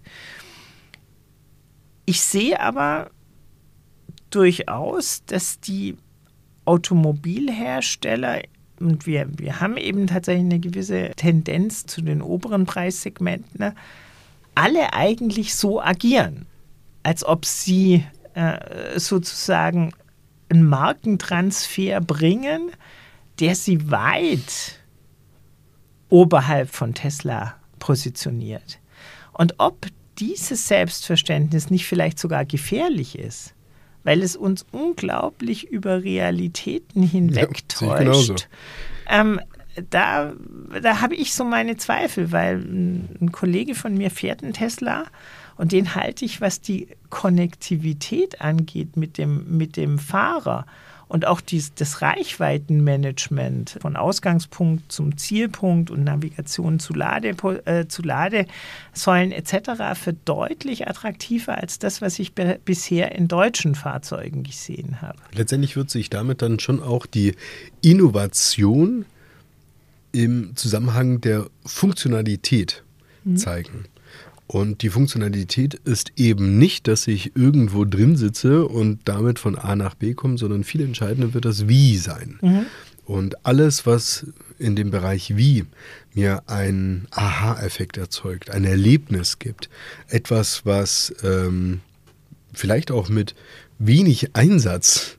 Ich 2.07 2.23
sehe 2.23 2.59
aber 2.61 3.11
durchaus, 4.31 5.25
dass 5.27 5.61
die 5.61 5.97
Automobilhersteller, 6.65 8.43
und 8.79 9.07
wir, 9.07 9.29
wir 9.37 9.61
haben 9.61 9.77
eben 9.77 10.07
tatsächlich 10.07 10.45
eine 10.45 10.61
gewisse 10.61 11.11
Tendenz 11.17 11.87
zu 11.87 12.03
den 12.03 12.23
oberen 12.23 12.67
Preissegmenten, 12.67 13.59
ne, 13.59 13.75
alle 14.55 14.93
eigentlich 14.93 15.55
so 15.55 15.81
agieren, 15.81 16.47
als 17.03 17.25
ob 17.25 17.45
sie 17.45 18.05
äh, 18.35 18.99
sozusagen 18.99 19.93
einen 20.49 20.65
Markentransfer 20.65 22.01
bringen, 22.01 22.71
der 23.41 23.55
sie 23.55 23.91
weit 23.91 24.81
oberhalb 26.09 26.71
von 26.71 26.95
Tesla 26.95 27.55
positioniert. 27.79 28.79
Und 29.33 29.55
ob 29.59 29.87
dieses 30.19 30.67
Selbstverständnis 30.67 31.71
nicht 31.71 31.87
vielleicht 31.87 32.19
sogar 32.19 32.45
gefährlich 32.45 33.19
ist, 33.19 33.55
weil 34.09 34.23
es 34.23 34.37
uns 34.37 34.65
unglaublich 34.73 35.69
über 35.69 36.03
Realitäten 36.03 37.03
hinwegtäuscht. 37.03 38.49
Ja, 39.07 39.21
ähm, 39.21 39.39
da, 39.91 40.33
da 40.83 41.03
habe 41.03 41.15
ich 41.15 41.35
so 41.35 41.45
meine 41.45 41.77
Zweifel, 41.77 42.33
weil 42.33 42.57
ein 42.57 43.33
Kollege 43.33 43.75
von 43.75 43.93
mir 43.93 44.11
fährt 44.11 44.43
einen 44.43 44.55
Tesla 44.55 45.05
und 45.59 45.73
den 45.73 45.95
halte 45.95 46.25
ich, 46.25 46.41
was 46.41 46.63
die 46.63 46.89
Konnektivität 47.11 48.41
angeht 48.41 48.97
mit 48.97 49.19
dem, 49.19 49.59
mit 49.59 49.77
dem 49.77 49.99
Fahrer 49.99 50.65
und 51.09 51.27
auch 51.27 51.41
dies, 51.41 51.75
das 51.75 52.03
Reichweitenmanagement 52.03 53.79
von 53.81 53.97
Ausgangspunkt 53.97 54.93
zum 54.93 55.17
Zielpunkt 55.17 55.91
und 55.91 56.05
Navigation 56.05 56.79
zu, 56.79 56.93
Lade, 56.93 57.35
äh, 57.65 57.87
zu 57.87 58.03
Ladesäulen 58.03 59.33
etc. 59.33 59.71
für 59.95 60.13
deutlich 60.13 60.87
attraktiver 60.87 61.57
als 61.59 61.79
das, 61.79 62.03
was 62.03 62.19
ich 62.19 62.35
bisher 62.35 63.15
in 63.15 63.27
deutschen 63.27 63.75
Fahrzeugen 63.75 64.43
gesehen 64.43 65.01
habe. 65.01 65.19
Letztendlich 65.33 65.77
wird 65.77 65.91
sich 65.91 66.11
damit 66.11 66.43
dann 66.43 66.61
schon 66.61 66.83
auch 66.83 67.07
die 67.07 67.35
Innovation 67.83 69.07
im 70.13 70.57
Zusammenhang 70.57 71.21
der 71.21 71.47
Funktionalität 71.65 72.83
mhm. 73.25 73.37
Und 74.49 74.81
die 74.81 74.89
Funktionalität 74.89 75.75
ist 75.75 76.13
eben 76.17 76.59
nicht, 76.59 76.89
dass 76.89 77.07
ich 77.07 77.37
irgendwo 77.37 77.85
drin 77.85 78.17
sitze 78.17 78.67
und 78.67 79.01
damit 79.05 79.39
von 79.39 79.57
A 79.57 79.77
nach 79.77 79.95
B 79.95 80.15
komme, 80.15 80.39
sondern 80.39 80.65
viel 80.65 80.81
entscheidender 80.81 81.35
wird 81.35 81.45
das 81.45 81.69
Wie 81.69 81.99
sein. 81.99 82.39
Mhm. 82.41 82.67
Und 83.05 83.47
alles, 83.47 83.85
was 83.85 84.27
in 84.59 84.75
dem 84.75 84.91
Bereich 84.91 85.37
Wie 85.37 85.67
mir 86.15 86.45
einen 86.47 87.09
Aha-Effekt 87.11 87.99
erzeugt, 87.99 88.51
ein 88.51 88.65
Erlebnis 88.65 89.39
gibt, 89.39 89.69
etwas, 90.09 90.65
was 90.65 91.15
ähm, 91.23 91.81
vielleicht 92.55 92.91
auch 92.91 93.11
mit 93.11 93.35
wenig 93.79 94.35
Einsatz 94.35 95.19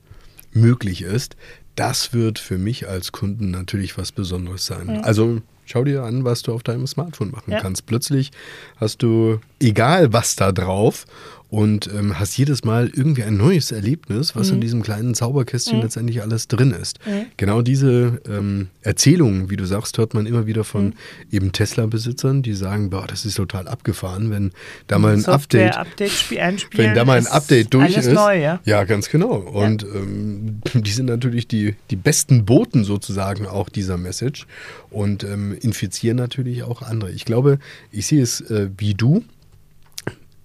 möglich 0.52 1.02
ist, 1.02 1.36
das 1.76 2.12
wird 2.12 2.40
für 2.40 2.58
mich 2.58 2.88
als 2.88 3.12
Kunden 3.12 3.52
natürlich 3.52 3.96
was 3.96 4.10
Besonderes 4.10 4.66
sein. 4.66 4.88
Mhm. 4.88 5.04
Also 5.04 5.40
Schau 5.70 5.84
dir 5.84 6.02
an, 6.02 6.24
was 6.24 6.42
du 6.42 6.52
auf 6.52 6.64
deinem 6.64 6.88
Smartphone 6.88 7.30
machen 7.30 7.52
ja. 7.52 7.60
kannst. 7.60 7.86
Plötzlich 7.86 8.32
hast 8.78 9.04
du, 9.04 9.38
egal 9.60 10.12
was 10.12 10.34
da 10.34 10.50
drauf, 10.50 11.06
und 11.50 11.90
ähm, 11.92 12.18
hast 12.18 12.36
jedes 12.36 12.64
Mal 12.64 12.90
irgendwie 12.94 13.24
ein 13.24 13.36
neues 13.36 13.72
Erlebnis, 13.72 14.36
was 14.36 14.48
mhm. 14.48 14.54
in 14.54 14.60
diesem 14.60 14.82
kleinen 14.82 15.14
Zauberkästchen 15.14 15.78
mhm. 15.78 15.82
letztendlich 15.82 16.22
alles 16.22 16.46
drin 16.46 16.70
ist. 16.70 17.04
Mhm. 17.04 17.26
Genau 17.36 17.60
diese 17.60 18.20
ähm, 18.28 18.68
Erzählungen, 18.82 19.50
wie 19.50 19.56
du 19.56 19.64
sagst, 19.64 19.98
hört 19.98 20.14
man 20.14 20.26
immer 20.26 20.46
wieder 20.46 20.62
von 20.62 20.86
mhm. 20.86 20.94
eben 21.32 21.52
Tesla-Besitzern, 21.52 22.42
die 22.42 22.54
sagen, 22.54 22.90
boah, 22.90 23.06
das 23.06 23.26
ist 23.26 23.34
total 23.34 23.66
abgefahren, 23.66 24.30
wenn 24.30 24.52
da 24.86 25.00
mal 25.00 25.12
ein 25.12 25.24
Update, 25.26 25.76
Update 25.76 26.30
wenn 26.76 26.94
da 26.94 27.04
mal 27.04 27.18
ein 27.18 27.26
Update 27.26 27.74
durch 27.74 27.96
ist. 27.96 28.12
Neu, 28.12 28.40
ja? 28.40 28.60
ja, 28.64 28.84
ganz 28.84 29.10
genau. 29.10 29.34
Und 29.34 29.82
ja. 29.82 29.88
ähm, 29.94 30.60
die 30.74 30.90
sind 30.90 31.06
natürlich 31.06 31.48
die, 31.48 31.74
die 31.90 31.96
besten 31.96 32.44
Boten 32.44 32.84
sozusagen 32.84 33.46
auch 33.46 33.68
dieser 33.68 33.96
Message 33.96 34.46
und 34.90 35.24
ähm, 35.24 35.56
infizieren 35.60 36.16
natürlich 36.16 36.62
auch 36.62 36.82
andere. 36.82 37.10
Ich 37.10 37.24
glaube, 37.24 37.58
ich 37.90 38.06
sehe 38.06 38.22
es 38.22 38.40
äh, 38.40 38.70
wie 38.78 38.94
du 38.94 39.24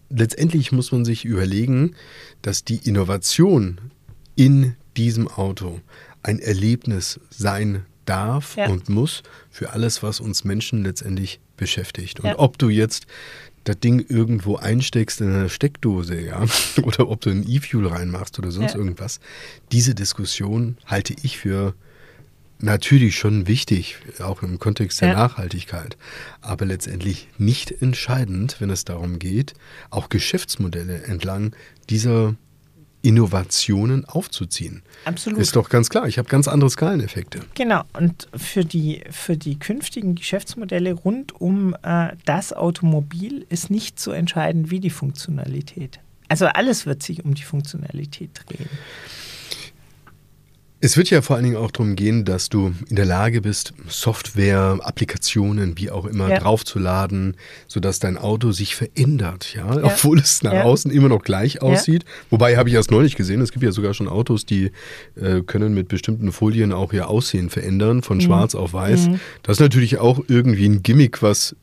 letztendlich 0.09 0.71
muss 0.71 0.91
man 0.91 1.05
sich 1.05 1.25
überlegen, 1.25 1.95
dass 2.41 2.63
die 2.63 2.77
Innovation 2.77 3.79
in 4.35 4.75
diesem 4.97 5.27
Auto 5.27 5.81
ein 6.23 6.39
Erlebnis 6.39 7.19
sein 7.29 7.85
darf 8.05 8.55
ja. 8.55 8.67
und 8.67 8.89
muss 8.89 9.23
für 9.49 9.71
alles, 9.71 10.03
was 10.03 10.19
uns 10.19 10.43
Menschen 10.43 10.83
letztendlich 10.83 11.39
beschäftigt. 11.57 12.19
Und 12.19 12.27
ja. 12.27 12.39
ob 12.39 12.57
du 12.57 12.69
jetzt 12.69 13.07
das 13.63 13.79
Ding 13.79 14.05
irgendwo 14.07 14.57
einsteckst 14.57 15.21
in 15.21 15.33
eine 15.33 15.49
Steckdose, 15.49 16.19
ja, 16.19 16.45
oder 16.83 17.09
ob 17.09 17.21
du 17.21 17.31
ein 17.31 17.45
E-Fuel 17.47 17.87
reinmachst 17.87 18.37
oder 18.39 18.51
sonst 18.51 18.73
ja. 18.73 18.77
irgendwas, 18.77 19.19
diese 19.71 19.95
Diskussion 19.95 20.77
halte 20.85 21.15
ich 21.23 21.37
für 21.37 21.73
natürlich 22.65 23.15
schon 23.15 23.47
wichtig, 23.47 23.97
auch 24.19 24.43
im 24.43 24.59
Kontext 24.59 25.01
der 25.01 25.09
ja. 25.09 25.15
Nachhaltigkeit, 25.15 25.97
aber 26.41 26.65
letztendlich 26.65 27.29
nicht 27.37 27.71
entscheidend, 27.81 28.57
wenn 28.59 28.69
es 28.69 28.83
darum 28.83 29.19
geht, 29.19 29.53
auch 29.89 30.09
Geschäftsmodelle 30.09 31.03
entlang 31.03 31.55
dieser 31.89 32.35
Innovationen 33.05 34.03
aufzuziehen. 34.05 34.81
Absolut. 35.05 35.39
Ist 35.39 35.55
doch 35.55 35.69
ganz 35.69 35.89
klar. 35.89 36.07
Ich 36.07 36.17
habe 36.17 36.27
ganz 36.27 36.47
andere 36.47 36.71
Skaleneffekte. 36.71 37.41
Genau. 37.53 37.83
Und 37.93 38.27
für 38.35 38.65
die, 38.65 39.03
für 39.11 39.37
die 39.37 39.59
künftigen 39.59 40.15
Geschäftsmodelle 40.15 40.93
rund 40.93 41.39
um 41.39 41.75
äh, 41.83 42.13
das 42.25 42.51
Automobil 42.51 43.45
ist 43.49 43.69
nicht 43.69 43.99
so 43.99 44.11
entscheidend 44.11 44.71
wie 44.71 44.79
die 44.79 44.89
Funktionalität. 44.89 45.99
Also 46.29 46.47
alles 46.47 46.87
wird 46.87 47.03
sich 47.03 47.23
um 47.23 47.35
die 47.35 47.43
Funktionalität 47.43 48.41
drehen. 48.47 48.69
Es 50.81 50.97
wird 50.97 51.09
ja 51.09 51.21
vor 51.21 51.35
allen 51.35 51.45
Dingen 51.45 51.55
auch 51.55 51.71
darum 51.71 51.95
gehen, 51.95 52.25
dass 52.25 52.49
du 52.49 52.73
in 52.89 52.95
der 52.95 53.05
Lage 53.05 53.41
bist, 53.41 53.73
Software, 53.87 54.77
Applikationen, 54.83 55.77
wie 55.77 55.89
auch 55.89 56.05
immer, 56.05 56.29
ja. 56.29 56.39
draufzuladen, 56.39 57.37
sodass 57.67 57.99
dein 57.99 58.17
Auto 58.17 58.51
sich 58.51 58.75
verändert, 58.75 59.53
ja, 59.55 59.77
ja. 59.77 59.83
obwohl 59.83 60.19
es 60.19 60.43
nach 60.43 60.53
ja. 60.53 60.63
außen 60.63 60.91
immer 60.91 61.07
noch 61.07 61.23
gleich 61.23 61.61
aussieht. 61.61 62.03
Wobei 62.29 62.57
habe 62.57 62.69
ich 62.69 62.75
erst 62.75 62.91
neulich 62.91 63.15
gesehen, 63.15 63.41
es 63.41 63.51
gibt 63.51 63.63
ja 63.63 63.71
sogar 63.71 63.93
schon 63.93 64.07
Autos, 64.07 64.45
die 64.45 64.71
äh, 65.15 65.41
können 65.41 65.73
mit 65.73 65.87
bestimmten 65.87 66.31
Folien 66.31 66.73
auch 66.73 66.93
ihr 66.93 67.09
Aussehen 67.09 67.49
verändern, 67.49 68.03
von 68.03 68.17
mhm. 68.17 68.21
schwarz 68.21 68.53
auf 68.53 68.73
weiß. 68.73 69.07
Mhm. 69.07 69.19
Das 69.43 69.57
ist 69.57 69.61
natürlich 69.61 69.97
auch 69.97 70.19
irgendwie 70.27 70.67
ein 70.67 70.83
Gimmick, 70.83 71.23
was 71.23 71.55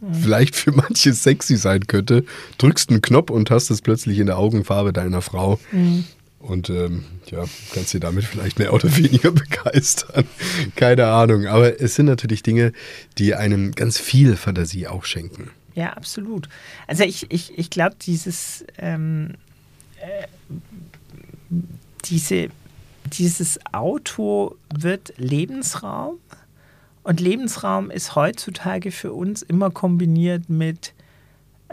mhm. 0.00 0.12
vielleicht 0.12 0.56
für 0.56 0.72
manche 0.72 1.12
sexy 1.12 1.56
sein 1.56 1.86
könnte. 1.86 2.24
Drückst 2.58 2.90
einen 2.90 3.00
Knopf 3.00 3.30
und 3.30 3.50
hast 3.50 3.70
es 3.70 3.80
plötzlich 3.80 4.18
in 4.18 4.26
der 4.26 4.38
Augenfarbe 4.38 4.92
deiner 4.92 5.22
Frau. 5.22 5.60
Mhm. 5.70 6.04
Und 6.46 6.70
ähm, 6.70 7.04
ja, 7.26 7.44
kannst 7.74 7.92
dir 7.92 7.98
damit 7.98 8.24
vielleicht 8.24 8.58
mehr 8.58 8.72
oder 8.72 8.96
weniger 8.96 9.32
begeistern. 9.32 10.26
Keine 10.76 11.06
Ahnung. 11.06 11.46
Aber 11.46 11.80
es 11.80 11.96
sind 11.96 12.06
natürlich 12.06 12.42
Dinge, 12.42 12.72
die 13.18 13.34
einem 13.34 13.72
ganz 13.72 13.98
viel 13.98 14.36
Fantasie 14.36 14.86
auch 14.86 15.04
schenken. 15.04 15.50
Ja, 15.74 15.92
absolut. 15.94 16.48
Also 16.86 17.02
ich, 17.02 17.30
ich, 17.30 17.58
ich 17.58 17.68
glaube, 17.68 17.96
dieses, 18.00 18.64
ähm, 18.78 19.34
äh, 20.00 20.26
diese, 22.04 22.48
dieses 23.04 23.58
Auto 23.72 24.56
wird 24.72 25.14
Lebensraum. 25.16 26.18
Und 27.02 27.20
Lebensraum 27.20 27.90
ist 27.90 28.14
heutzutage 28.14 28.92
für 28.92 29.12
uns 29.12 29.42
immer 29.42 29.70
kombiniert 29.70 30.48
mit 30.48 30.94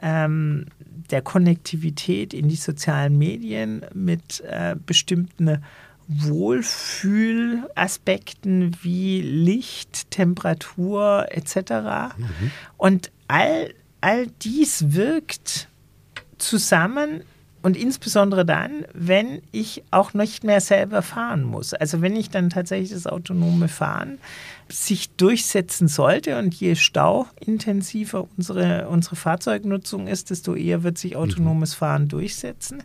ähm, 0.02 0.66
der 1.12 1.22
Konnektivität 1.22 2.34
in 2.34 2.50
die 2.50 2.56
sozialen 2.56 3.18
Medien 3.18 3.86
mit 3.94 4.42
äh, 4.42 4.76
bestimmten 4.86 5.64
Wohlfühlaspekten 6.08 8.76
wie 8.82 9.22
Licht, 9.22 10.10
Temperatur 10.12 11.28
etc. 11.30 12.16
Mhm. 12.18 12.52
Und 12.78 13.12
all, 13.28 13.74
all 14.02 14.28
dies 14.42 14.94
wirkt 14.94 15.70
zusammen 16.38 17.24
und 17.64 17.78
insbesondere 17.78 18.46
dann, 18.46 18.86
wenn 18.94 19.42
ich 19.54 19.84
auch 19.90 20.14
nicht 20.14 20.44
mehr 20.44 20.60
selber 20.60 21.02
fahren 21.02 21.44
muss. 21.44 21.74
Also 21.74 22.02
wenn 22.02 22.16
ich 22.16 22.30
dann 22.30 22.50
tatsächlich 22.50 22.92
das 22.92 23.08
autonome 23.08 23.70
Fahren 23.70 24.20
sich 24.70 25.12
durchsetzen 25.12 25.88
sollte 25.88 26.38
und 26.38 26.54
je 26.54 26.76
stauintensiver 26.76 28.28
unsere, 28.38 28.90
unsere 28.90 29.16
Fahrzeugnutzung 29.16 30.08
ist, 30.08 30.30
desto 30.30 30.56
eher 30.56 30.84
wird 30.84 30.98
sich 30.98 31.16
autonomes 31.16 31.74
Fahren 31.74 32.10
durchsetzen. 32.10 32.84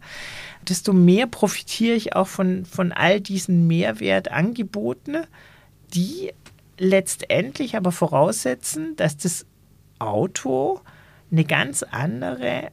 Desto 0.68 0.92
mehr 0.92 1.26
profitiere 1.26 1.96
ich 1.96 2.14
auch 2.14 2.28
von, 2.28 2.64
von 2.64 2.92
all 2.92 3.20
diesen 3.20 3.66
Mehrwertangeboten, 3.66 5.18
die 5.92 6.32
letztendlich 6.78 7.76
aber 7.76 7.90
voraussetzen, 7.90 8.94
dass 8.94 9.16
das 9.16 9.44
Auto 9.98 10.80
eine 11.32 11.44
ganz 11.44 11.82
andere 11.82 12.70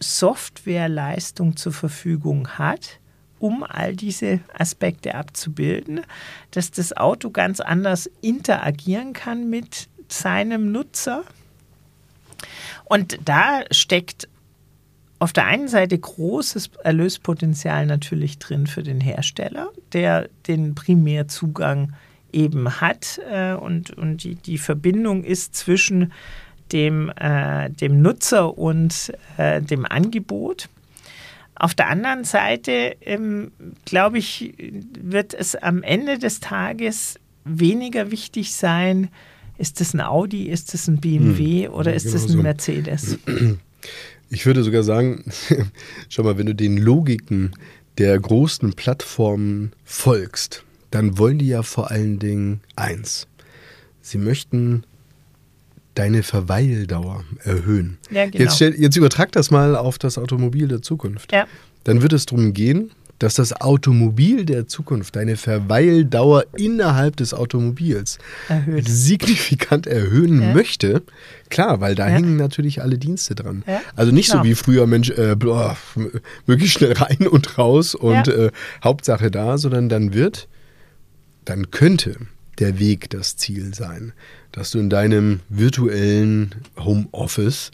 Softwareleistung 0.00 1.56
zur 1.56 1.72
Verfügung 1.72 2.48
hat, 2.58 3.00
um 3.38 3.62
all 3.62 3.94
diese 3.94 4.40
Aspekte 4.56 5.14
abzubilden, 5.14 6.02
dass 6.50 6.70
das 6.70 6.96
Auto 6.96 7.30
ganz 7.30 7.60
anders 7.60 8.10
interagieren 8.22 9.12
kann 9.12 9.50
mit 9.50 9.88
seinem 10.08 10.72
Nutzer. 10.72 11.24
Und 12.84 13.18
da 13.24 13.62
steckt 13.70 14.28
auf 15.18 15.32
der 15.32 15.46
einen 15.46 15.68
Seite 15.68 15.98
großes 15.98 16.70
Erlöspotenzial 16.84 17.86
natürlich 17.86 18.38
drin 18.38 18.66
für 18.66 18.82
den 18.82 19.00
Hersteller, 19.00 19.70
der 19.92 20.28
den 20.46 20.74
Primärzugang 20.74 21.94
eben 22.32 22.80
hat 22.80 23.20
äh, 23.30 23.54
und, 23.54 23.90
und 23.90 24.24
die, 24.24 24.34
die 24.34 24.58
Verbindung 24.58 25.24
ist 25.24 25.54
zwischen 25.54 26.12
dem, 26.72 27.10
äh, 27.16 27.70
dem 27.70 28.02
Nutzer 28.02 28.56
und 28.56 29.12
äh, 29.36 29.62
dem 29.62 29.84
Angebot. 29.84 30.68
Auf 31.54 31.74
der 31.74 31.88
anderen 31.88 32.24
Seite, 32.24 32.96
ähm, 33.00 33.50
glaube 33.84 34.18
ich, 34.18 34.54
wird 35.00 35.32
es 35.32 35.56
am 35.56 35.82
Ende 35.82 36.18
des 36.18 36.40
Tages 36.40 37.18
weniger 37.44 38.10
wichtig 38.10 38.54
sein, 38.54 39.08
ist 39.58 39.80
es 39.80 39.94
ein 39.94 40.00
Audi, 40.00 40.48
ist 40.48 40.74
es 40.74 40.86
ein 40.86 40.98
BMW 40.98 41.66
hm, 41.66 41.72
oder 41.72 41.94
ist 41.94 42.06
es 42.06 42.12
genau 42.12 42.24
ein 42.24 42.28
so. 42.28 42.42
Mercedes? 42.42 43.18
Ich 44.28 44.44
würde 44.44 44.64
sogar 44.64 44.82
sagen, 44.82 45.22
schau 46.08 46.24
mal, 46.24 46.36
wenn 46.36 46.46
du 46.46 46.54
den 46.54 46.78
Logiken 46.78 47.52
der 47.96 48.18
großen 48.18 48.72
Plattformen 48.72 49.70
folgst, 49.84 50.64
dann 50.90 51.16
wollen 51.16 51.38
die 51.38 51.46
ja 51.46 51.62
vor 51.62 51.92
allen 51.92 52.18
Dingen 52.18 52.60
eins. 52.74 53.28
Sie 54.00 54.18
möchten 54.18 54.82
deine 55.96 56.22
Verweildauer 56.22 57.24
erhöhen. 57.42 57.98
Ja, 58.10 58.26
genau. 58.26 58.44
jetzt, 58.44 58.56
stell, 58.56 58.74
jetzt 58.74 58.96
übertrag 58.96 59.32
das 59.32 59.50
mal 59.50 59.74
auf 59.74 59.98
das 59.98 60.18
Automobil 60.18 60.68
der 60.68 60.82
Zukunft. 60.82 61.32
Ja. 61.32 61.46
Dann 61.84 62.02
wird 62.02 62.12
es 62.12 62.26
darum 62.26 62.52
gehen, 62.52 62.92
dass 63.18 63.34
das 63.34 63.58
Automobil 63.60 64.44
der 64.44 64.68
Zukunft 64.68 65.16
deine 65.16 65.36
Verweildauer 65.36 66.44
innerhalb 66.56 67.16
des 67.16 67.32
Automobils 67.32 68.18
Erhöht. 68.48 68.86
signifikant 68.86 69.86
erhöhen 69.86 70.42
ja. 70.42 70.52
möchte. 70.52 71.02
Klar, 71.48 71.80
weil 71.80 71.94
da 71.94 72.08
ja. 72.08 72.14
hängen 72.14 72.36
natürlich 72.36 72.82
alle 72.82 72.98
Dienste 72.98 73.34
dran. 73.34 73.64
Ja. 73.66 73.80
Also 73.94 74.12
nicht 74.12 74.30
Klar. 74.30 74.44
so 74.44 74.50
wie 74.50 74.54
früher, 74.54 74.86
Mensch, 74.86 75.10
äh, 75.10 75.34
boah, 75.34 75.78
möglichst 76.46 76.78
schnell 76.78 76.92
rein 76.92 77.26
und 77.26 77.56
raus 77.56 77.94
und 77.94 78.28
äh, 78.28 78.50
Hauptsache 78.84 79.30
da, 79.30 79.56
sondern 79.56 79.88
dann 79.88 80.12
wird, 80.12 80.46
dann 81.46 81.70
könnte 81.70 82.16
der 82.58 82.78
Weg 82.78 83.10
das 83.10 83.36
Ziel 83.36 83.74
sein, 83.74 84.12
dass 84.52 84.70
du 84.70 84.78
in 84.78 84.90
deinem 84.90 85.40
virtuellen 85.48 86.54
Homeoffice 86.78 87.70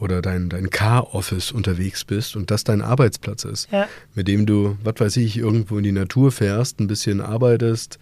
oder 0.00 0.22
dein, 0.22 0.48
dein 0.48 0.70
Car-Office 0.70 1.52
unterwegs 1.52 2.04
bist 2.04 2.36
und 2.36 2.50
das 2.50 2.64
dein 2.64 2.82
Arbeitsplatz 2.82 3.44
ist, 3.44 3.70
ja. 3.72 3.88
mit 4.14 4.28
dem 4.28 4.46
du, 4.46 4.76
was 4.84 4.94
weiß 4.98 5.16
ich, 5.16 5.36
irgendwo 5.36 5.78
in 5.78 5.84
die 5.84 5.92
Natur 5.92 6.30
fährst, 6.30 6.80
ein 6.80 6.86
bisschen 6.86 7.20
arbeitest, 7.20 7.98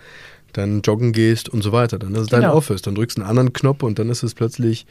dann 0.53 0.81
joggen 0.81 1.12
gehst 1.12 1.49
und 1.49 1.62
so 1.62 1.73
weiter. 1.73 1.99
Dann 1.99 2.14
ist 2.14 2.23
es 2.23 2.29
genau. 2.29 2.43
dein 2.43 2.51
Office. 2.51 2.83
Dann 2.83 2.95
drückst 2.95 3.19
du 3.19 3.23
einen 3.23 3.31
anderen 3.31 3.53
Knopf 3.53 3.83
und 3.83 3.99
dann 3.99 4.09
ist 4.09 4.23
es 4.23 4.35
plötzlich 4.35 4.87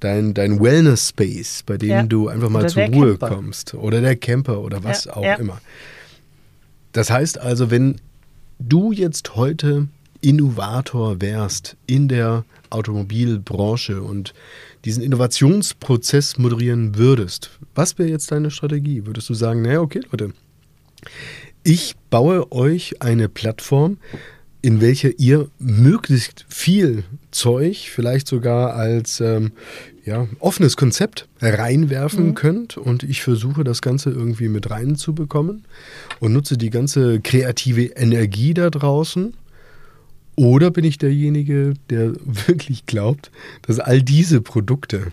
dein, 0.00 0.32
dein 0.34 0.60
Wellness-Space, 0.60 1.64
bei 1.66 1.76
dem 1.76 1.88
ja. 1.88 2.02
du 2.04 2.28
einfach 2.28 2.48
mal 2.48 2.60
oder 2.60 2.68
zur 2.68 2.82
Ruhe 2.84 3.18
Camper. 3.18 3.34
kommst. 3.34 3.74
Oder 3.74 4.00
der 4.00 4.16
Camper 4.16 4.60
oder 4.60 4.84
was 4.84 5.06
ja. 5.06 5.16
auch 5.16 5.38
immer. 5.38 5.60
Das 6.92 7.10
heißt 7.10 7.38
also, 7.38 7.70
wenn 7.70 8.00
du 8.60 8.92
jetzt 8.92 9.34
heute 9.34 9.88
Innovator 10.20 11.20
wärst 11.20 11.76
in 11.86 12.08
der 12.08 12.44
Automobilbranche 12.70 14.02
und 14.02 14.34
diesen 14.84 15.02
Innovationsprozess 15.02 16.38
moderieren 16.38 16.96
würdest, 16.96 17.50
was 17.74 17.98
wäre 17.98 18.08
jetzt 18.08 18.30
deine 18.30 18.50
Strategie? 18.50 19.06
Würdest 19.06 19.28
du 19.28 19.34
sagen, 19.34 19.62
naja, 19.62 19.80
okay, 19.80 20.00
Leute, 20.10 20.32
ich 21.62 21.94
baue 22.10 22.50
euch 22.52 23.02
eine 23.02 23.28
Plattform, 23.28 23.98
in 24.60 24.80
welcher 24.80 25.18
ihr 25.18 25.48
möglichst 25.58 26.44
viel 26.48 27.04
Zeug, 27.30 27.90
vielleicht 27.90 28.26
sogar 28.26 28.74
als 28.74 29.20
ähm, 29.20 29.52
ja, 30.04 30.26
offenes 30.40 30.76
Konzept 30.76 31.28
reinwerfen 31.40 32.28
mhm. 32.28 32.34
könnt 32.34 32.76
und 32.76 33.02
ich 33.04 33.22
versuche 33.22 33.62
das 33.62 33.82
Ganze 33.82 34.10
irgendwie 34.10 34.48
mit 34.48 34.70
reinzubekommen 34.70 35.64
und 36.18 36.32
nutze 36.32 36.58
die 36.58 36.70
ganze 36.70 37.20
kreative 37.20 37.84
Energie 37.84 38.52
da 38.54 38.70
draußen 38.70 39.34
oder 40.38 40.70
bin 40.70 40.84
ich 40.84 40.98
derjenige, 40.98 41.74
der 41.90 42.12
wirklich 42.24 42.86
glaubt, 42.86 43.30
dass 43.62 43.80
all 43.80 44.02
diese 44.02 44.40
Produkte, 44.40 45.10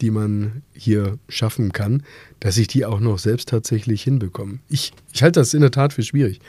die 0.00 0.10
man 0.10 0.62
hier 0.74 1.18
schaffen 1.28 1.72
kann, 1.72 2.02
dass 2.40 2.58
ich 2.58 2.68
die 2.68 2.84
auch 2.84 3.00
noch 3.00 3.18
selbst 3.18 3.48
tatsächlich 3.48 4.02
hinbekomme? 4.02 4.58
Ich, 4.68 4.92
ich 5.12 5.22
halte 5.22 5.40
das 5.40 5.54
in 5.54 5.62
der 5.62 5.70
Tat 5.70 5.94
für 5.94 6.02
schwierig. 6.02 6.40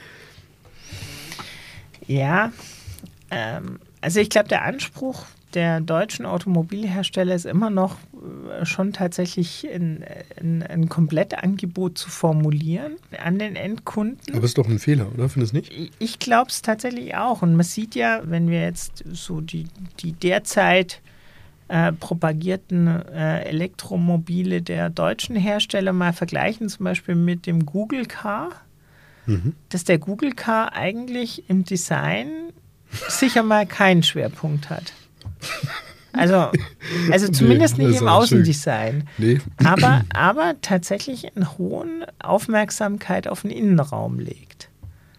Ja, 2.08 2.52
ähm, 3.30 3.80
also 4.02 4.20
ich 4.20 4.30
glaube, 4.30 4.50
der 4.50 4.64
Anspruch 4.64 5.26
der 5.56 5.82
deutschen 5.82 6.26
Automobilhersteller 6.26 7.36
ist 7.36 7.46
immer 7.46 7.70
noch 7.70 7.98
äh, 8.60 8.66
schon 8.66 8.94
tatsächlich 8.94 9.68
ein, 9.74 10.04
ein, 10.40 10.64
ein 10.64 10.90
Komplettangebot 10.90 11.98
zu 11.98 12.10
formulieren 12.10 12.94
an 13.24 13.40
den 13.40 13.56
Endkunden. 13.56 14.36
Aber 14.36 14.46
ist 14.46 14.58
doch 14.58 14.68
ein 14.68 14.80
Fehler, 14.80 15.08
oder? 15.14 15.30
Findest 15.30 15.54
du 15.54 15.58
nicht? 15.58 15.92
Ich 16.00 16.20
glaube 16.20 16.50
es 16.50 16.62
tatsächlich 16.62 17.16
auch. 17.16 17.42
Und 17.42 17.56
man 17.56 17.66
sieht 17.66 17.96
ja, 17.96 18.22
wenn 18.24 18.50
wir 18.50 18.62
jetzt 18.62 19.04
so 19.12 19.42
die, 19.42 19.68
die 20.00 20.14
derzeit 20.14 21.02
äh, 21.68 21.94
propagierten 21.94 22.88
äh, 22.88 23.44
Elektromobile 23.44 24.62
der 24.62 24.90
deutschen 24.90 25.36
Hersteller 25.36 25.94
mal 25.94 26.14
vergleichen, 26.14 26.68
zum 26.70 26.84
Beispiel 26.84 27.16
mit 27.16 27.46
dem 27.46 27.66
Google 27.66 28.06
Car, 28.06 28.50
mhm. 29.26 29.54
dass 29.70 29.84
der 29.86 29.98
Google 29.98 30.34
Car 30.34 30.74
eigentlich 30.74 31.50
im 31.50 31.64
Design 31.64 32.52
sicher 33.08 33.44
mal 33.44 33.66
keinen 33.66 34.04
Schwerpunkt 34.04 34.70
hat. 34.70 34.94
Also, 36.14 36.52
also 37.10 37.30
zumindest 37.30 37.78
nee, 37.78 37.88
nicht 37.88 38.02
im 38.02 38.08
Außendesign. 38.08 39.08
Nee. 39.18 39.40
Aber, 39.64 40.04
aber 40.14 40.56
tatsächlich 40.62 41.36
eine 41.36 41.58
hohe 41.58 41.86
Aufmerksamkeit 42.20 43.28
auf 43.28 43.44
den 43.44 43.52
Innenraum 43.52 44.20
legt. 44.20 44.70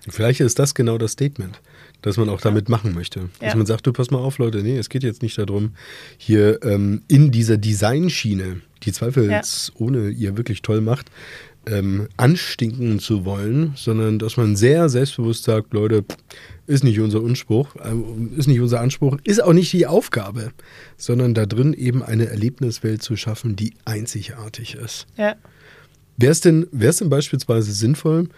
Vielleicht 0.08 0.40
ist 0.40 0.58
das 0.58 0.74
genau 0.74 0.98
das 0.98 1.12
Statement, 1.12 1.60
das 2.02 2.16
man 2.16 2.28
auch 2.28 2.40
damit 2.40 2.68
machen 2.68 2.92
möchte. 2.94 3.30
Dass 3.38 3.52
ja. 3.52 3.56
man 3.56 3.66
sagt, 3.66 3.86
du 3.86 3.92
pass 3.92 4.10
mal 4.10 4.18
auf, 4.18 4.38
Leute, 4.38 4.62
nee, 4.62 4.76
es 4.76 4.88
geht 4.88 5.04
jetzt 5.04 5.22
nicht 5.22 5.38
darum, 5.38 5.72
hier 6.18 6.62
ähm, 6.64 7.02
in 7.08 7.30
dieser 7.30 7.56
Designschiene, 7.56 8.60
die 8.82 8.92
zweifelsohne 8.92 10.10
ja. 10.10 10.30
ihr 10.30 10.36
wirklich 10.36 10.60
toll 10.62 10.80
macht, 10.80 11.10
ähm, 11.66 12.08
anstinken 12.16 12.98
zu 12.98 13.24
wollen, 13.24 13.74
sondern 13.76 14.18
dass 14.18 14.36
man 14.36 14.56
sehr 14.56 14.88
selbstbewusst 14.88 15.44
sagt, 15.44 15.72
Leute, 15.72 16.04
ist 16.66 16.84
nicht 16.84 17.00
unser 17.00 17.20
Anspruch, 17.20 17.74
äh, 17.76 18.38
ist 18.38 18.48
nicht 18.48 18.60
unser 18.60 18.80
Anspruch, 18.80 19.18
ist 19.24 19.42
auch 19.42 19.52
nicht 19.52 19.72
die 19.72 19.86
Aufgabe, 19.86 20.52
sondern 20.96 21.34
da 21.34 21.46
drin 21.46 21.72
eben 21.72 22.02
eine 22.02 22.26
Erlebniswelt 22.26 23.02
zu 23.02 23.16
schaffen, 23.16 23.56
die 23.56 23.74
einzigartig 23.84 24.74
ist. 24.74 25.06
Ja. 25.16 25.34
Wäre 26.16 26.32
es 26.32 26.40
denn, 26.40 26.66
wär's 26.70 26.98
denn 26.98 27.08
beispielsweise 27.08 27.72
sinnvoll, 27.72 28.28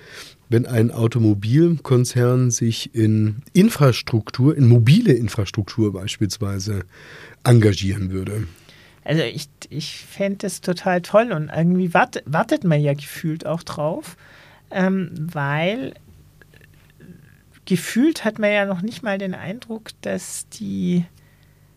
wenn 0.49 0.67
ein 0.67 0.91
Automobilkonzern 0.91 2.51
sich 2.51 2.95
in 2.95 3.43
Infrastruktur, 3.53 4.57
in 4.57 4.69
mobile 4.69 5.13
Infrastruktur 5.13 5.93
beispielsweise 5.93 6.85
engagieren 7.43 8.11
würde? 8.11 8.47
Also 9.05 9.23
ich, 9.23 9.49
ich 9.69 9.99
fände 9.99 10.47
es 10.47 10.61
total 10.61 11.03
toll 11.03 11.33
und 11.33 11.51
irgendwie 11.55 11.93
wart, 11.93 12.23
wartet 12.25 12.65
man 12.65 12.81
ja 12.81 12.95
gefühlt 12.95 13.45
auch 13.45 13.63
drauf, 13.63 14.17
ähm, 14.71 15.11
weil 15.19 15.95
gefühlt 17.65 18.25
hat 18.25 18.39
man 18.39 18.53
ja 18.53 18.67
noch 18.67 18.83
nicht 18.83 19.03
mal 19.03 19.19
den 19.19 19.35
Eindruck, 19.35 19.91
dass 20.03 20.49
die 20.49 21.05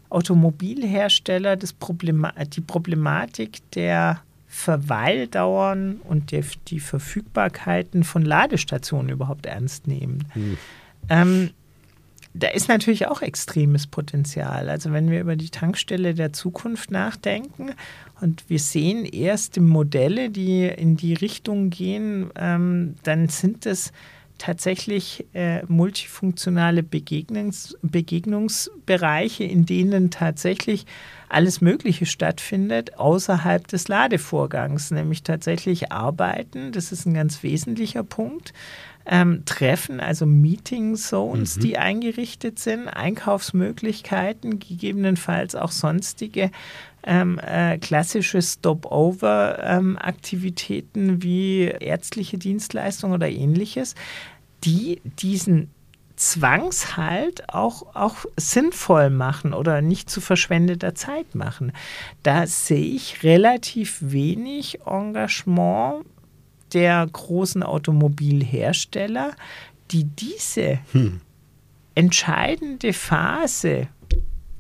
Automobilhersteller 0.10 1.56
das 1.56 1.74
Problema 1.74 2.32
die 2.46 2.62
Problematik 2.62 3.60
der 3.72 4.22
Verweildauern 4.48 6.00
und 6.04 6.32
die, 6.32 6.42
die 6.68 6.80
Verfügbarkeiten 6.80 8.04
von 8.04 8.24
Ladestationen 8.24 9.10
überhaupt 9.10 9.46
ernst 9.46 9.88
nehmen. 9.88 10.26
Hm. 10.34 10.58
Ähm, 11.10 11.50
da 12.34 12.48
ist 12.50 12.70
natürlich 12.70 13.08
auch 13.08 13.22
extremes 13.22 13.88
Potenzial. 13.88 14.70
Also 14.70 14.92
wenn 14.92 15.10
wir 15.10 15.20
über 15.20 15.36
die 15.36 15.50
Tankstelle 15.50 16.14
der 16.14 16.34
Zukunft 16.34 16.92
nachdenken 16.92 17.72
und 18.22 18.50
wir 18.50 18.60
sehen 18.60 19.06
erste 19.06 19.60
Modelle, 19.60 20.30
die 20.30 20.66
in 20.66 20.98
die 20.98 21.14
Richtung 21.14 21.70
gehen, 21.70 22.30
ähm, 22.36 22.96
dann 23.04 23.28
sind 23.28 23.66
es 23.66 23.92
tatsächlich 24.38 25.26
äh, 25.34 25.64
multifunktionale 25.66 26.84
Begegnungs 26.84 27.78
Begegnungsbereiche, 27.82 29.44
in 29.44 29.66
denen 29.66 30.12
tatsächlich 30.12 30.86
alles 31.30 31.62
Mögliche 31.62 32.06
stattfindet 32.06 32.98
außerhalb 32.98 33.68
des 33.68 33.88
Ladevorgangs, 33.88 34.92
nämlich 34.92 35.24
tatsächlich 35.24 35.92
Arbeiten. 35.92 36.72
Das 36.72 36.92
ist 36.92 37.06
ein 37.06 37.14
ganz 37.14 37.44
wesentlicher 37.44 38.04
Punkt 38.04 38.54
ähm, 39.08 39.44
Treffen, 39.46 40.00
also 40.00 40.26
Meeting 40.26 40.96
Zones, 40.96 41.58
mhm. 41.58 41.62
die 41.62 41.78
eingerichtet 41.78 42.60
sind, 42.60 42.88
Einkaufsmöglichkeiten, 42.88 44.60
gegebenenfalls 44.60 45.56
auch 45.56 45.72
sonstige 45.72 46.52
ähm, 47.08 47.40
äh, 47.40 47.80
klassische 47.80 48.40
Stopover-Aktivitäten 48.42 51.10
ähm, 51.10 51.24
wie 51.24 51.64
ärztliche 51.64 52.38
Dienstleistungen 52.38 53.16
oder 53.16 53.30
ähnliches, 53.30 53.96
die 54.64 55.02
diesen 55.04 55.72
Zwangshalt 56.18 57.54
auch, 57.54 57.96
auch 57.96 58.26
sinnvoll 58.36 59.10
machen 59.10 59.54
oder 59.54 59.82
nicht 59.82 60.10
zu 60.10 60.20
verschwendeter 60.20 60.96
Zeit 60.96 61.36
machen. 61.36 61.72
Da 62.24 62.46
sehe 62.48 62.96
ich 62.96 63.24
relativ 63.24 64.00
wenig 64.02 64.80
Engagement 64.86 66.06
der 66.74 67.08
großen 67.08 67.64
Automobilhersteller, 67.64 69.32
die 69.92 70.04
diese 70.04 70.80
hm. 70.92 71.22
entscheidende 71.96 72.92
Phase 72.94 73.88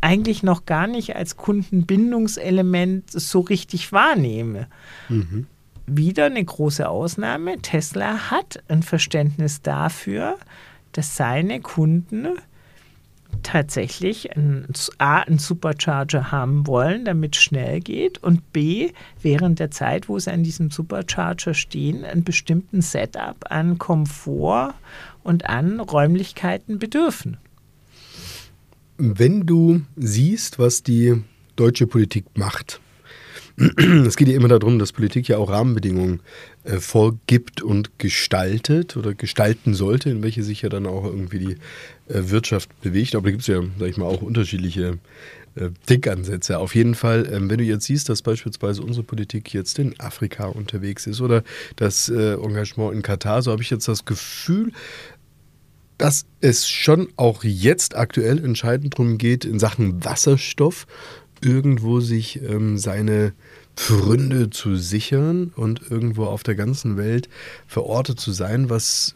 eigentlich 0.01 0.43
noch 0.43 0.65
gar 0.65 0.88
nicht 0.88 1.15
als 1.15 1.38
Kundenbindungselement 1.38 3.10
so 3.10 3.39
richtig 3.41 3.91
wahrnehme. 3.91 4.67
Mhm. 5.10 5.47
Wieder 5.86 6.25
eine 6.25 6.43
große 6.43 6.88
Ausnahme. 6.88 7.57
Tesla 7.62 8.29
hat 8.29 8.63
ein 8.67 8.83
Verständnis 8.83 9.62
dafür, 9.62 10.38
dass 10.91 11.15
seine 11.15 11.62
Kunden 11.62 12.38
tatsächlich 13.43 14.36
ein, 14.36 14.67
A, 14.97 15.19
einen 15.21 15.39
Supercharger 15.39 16.31
haben 16.31 16.67
wollen, 16.67 17.05
damit 17.05 17.36
es 17.36 17.43
schnell 17.43 17.79
geht 17.79 18.21
und 18.23 18.51
B, 18.51 18.91
während 19.21 19.60
der 19.60 19.71
Zeit, 19.71 20.10
wo 20.10 20.19
sie 20.19 20.31
an 20.31 20.43
diesem 20.43 20.71
Supercharger 20.71 21.53
stehen, 21.53 22.03
einen 22.03 22.23
bestimmten 22.23 22.81
Setup 22.81 23.45
an 23.49 23.77
Komfort 23.77 24.73
und 25.23 25.47
an 25.47 25.79
Räumlichkeiten 25.79 26.79
bedürfen. 26.79 27.38
Wenn 28.97 29.45
du 29.45 29.81
siehst, 29.95 30.57
was 30.57 30.81
die 30.81 31.21
deutsche 31.55 31.86
Politik 31.86 32.25
macht, 32.36 32.81
es 33.57 34.17
geht 34.17 34.27
ja 34.27 34.36
immer 34.36 34.47
darum, 34.47 34.79
dass 34.79 34.91
Politik 34.91 35.27
ja 35.27 35.38
auch 35.38 35.49
Rahmenbedingungen 35.49 36.21
äh, 36.63 36.77
vorgibt 36.77 37.62
und 37.62 37.99
gestaltet 37.99 38.97
oder 38.97 39.13
gestalten 39.13 39.73
sollte, 39.73 40.10
in 40.10 40.23
welche 40.23 40.43
sich 40.43 40.63
ja 40.63 40.69
dann 40.69 40.86
auch 40.88 41.05
irgendwie 41.05 41.39
die 41.39 41.53
äh, 42.13 42.29
Wirtschaft 42.29 42.69
bewegt. 42.81 43.15
Aber 43.15 43.25
da 43.25 43.31
gibt 43.31 43.41
es 43.41 43.47
ja, 43.47 43.62
sag 43.79 43.89
ich 43.89 43.97
mal, 43.97 44.05
auch 44.05 44.21
unterschiedliche 44.21 44.99
äh, 45.55 45.69
Denkansätze. 45.89 46.60
Auf 46.60 46.75
jeden 46.75 46.93
Fall, 46.93 47.27
ähm, 47.31 47.49
wenn 47.49 47.57
du 47.57 47.63
jetzt 47.63 47.86
siehst, 47.86 48.10
dass 48.10 48.21
beispielsweise 48.21 48.83
unsere 48.83 49.03
Politik 49.03 49.53
jetzt 49.53 49.79
in 49.79 49.99
Afrika 49.99 50.45
unterwegs 50.45 51.07
ist 51.07 51.21
oder 51.21 51.43
das 51.77 52.10
äh, 52.10 52.33
Engagement 52.33 52.93
in 52.93 53.01
Katar, 53.01 53.41
so 53.41 53.51
habe 53.51 53.63
ich 53.63 53.71
jetzt 53.71 53.88
das 53.88 54.05
Gefühl, 54.05 54.71
dass 55.97 56.25
es 56.41 56.67
schon 56.67 57.10
auch 57.15 57.43
jetzt 57.43 57.95
aktuell 57.95 58.43
entscheidend 58.43 58.93
darum 58.93 59.17
geht, 59.17 59.45
in 59.45 59.60
Sachen 59.60 60.03
Wasserstoff 60.03 60.88
irgendwo 61.41 61.99
sich 61.99 62.41
ähm, 62.41 62.77
seine 62.77 63.33
Pfründe 63.75 64.49
zu 64.49 64.75
sichern 64.75 65.51
und 65.55 65.81
irgendwo 65.89 66.25
auf 66.25 66.43
der 66.43 66.55
ganzen 66.55 66.97
Welt 66.97 67.29
verortet 67.67 68.19
zu 68.19 68.31
sein, 68.31 68.69
was 68.69 69.15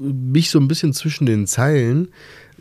mich 0.00 0.50
so 0.50 0.58
ein 0.58 0.66
bisschen 0.66 0.92
zwischen 0.92 1.26
den 1.26 1.46
Zeilen 1.46 2.08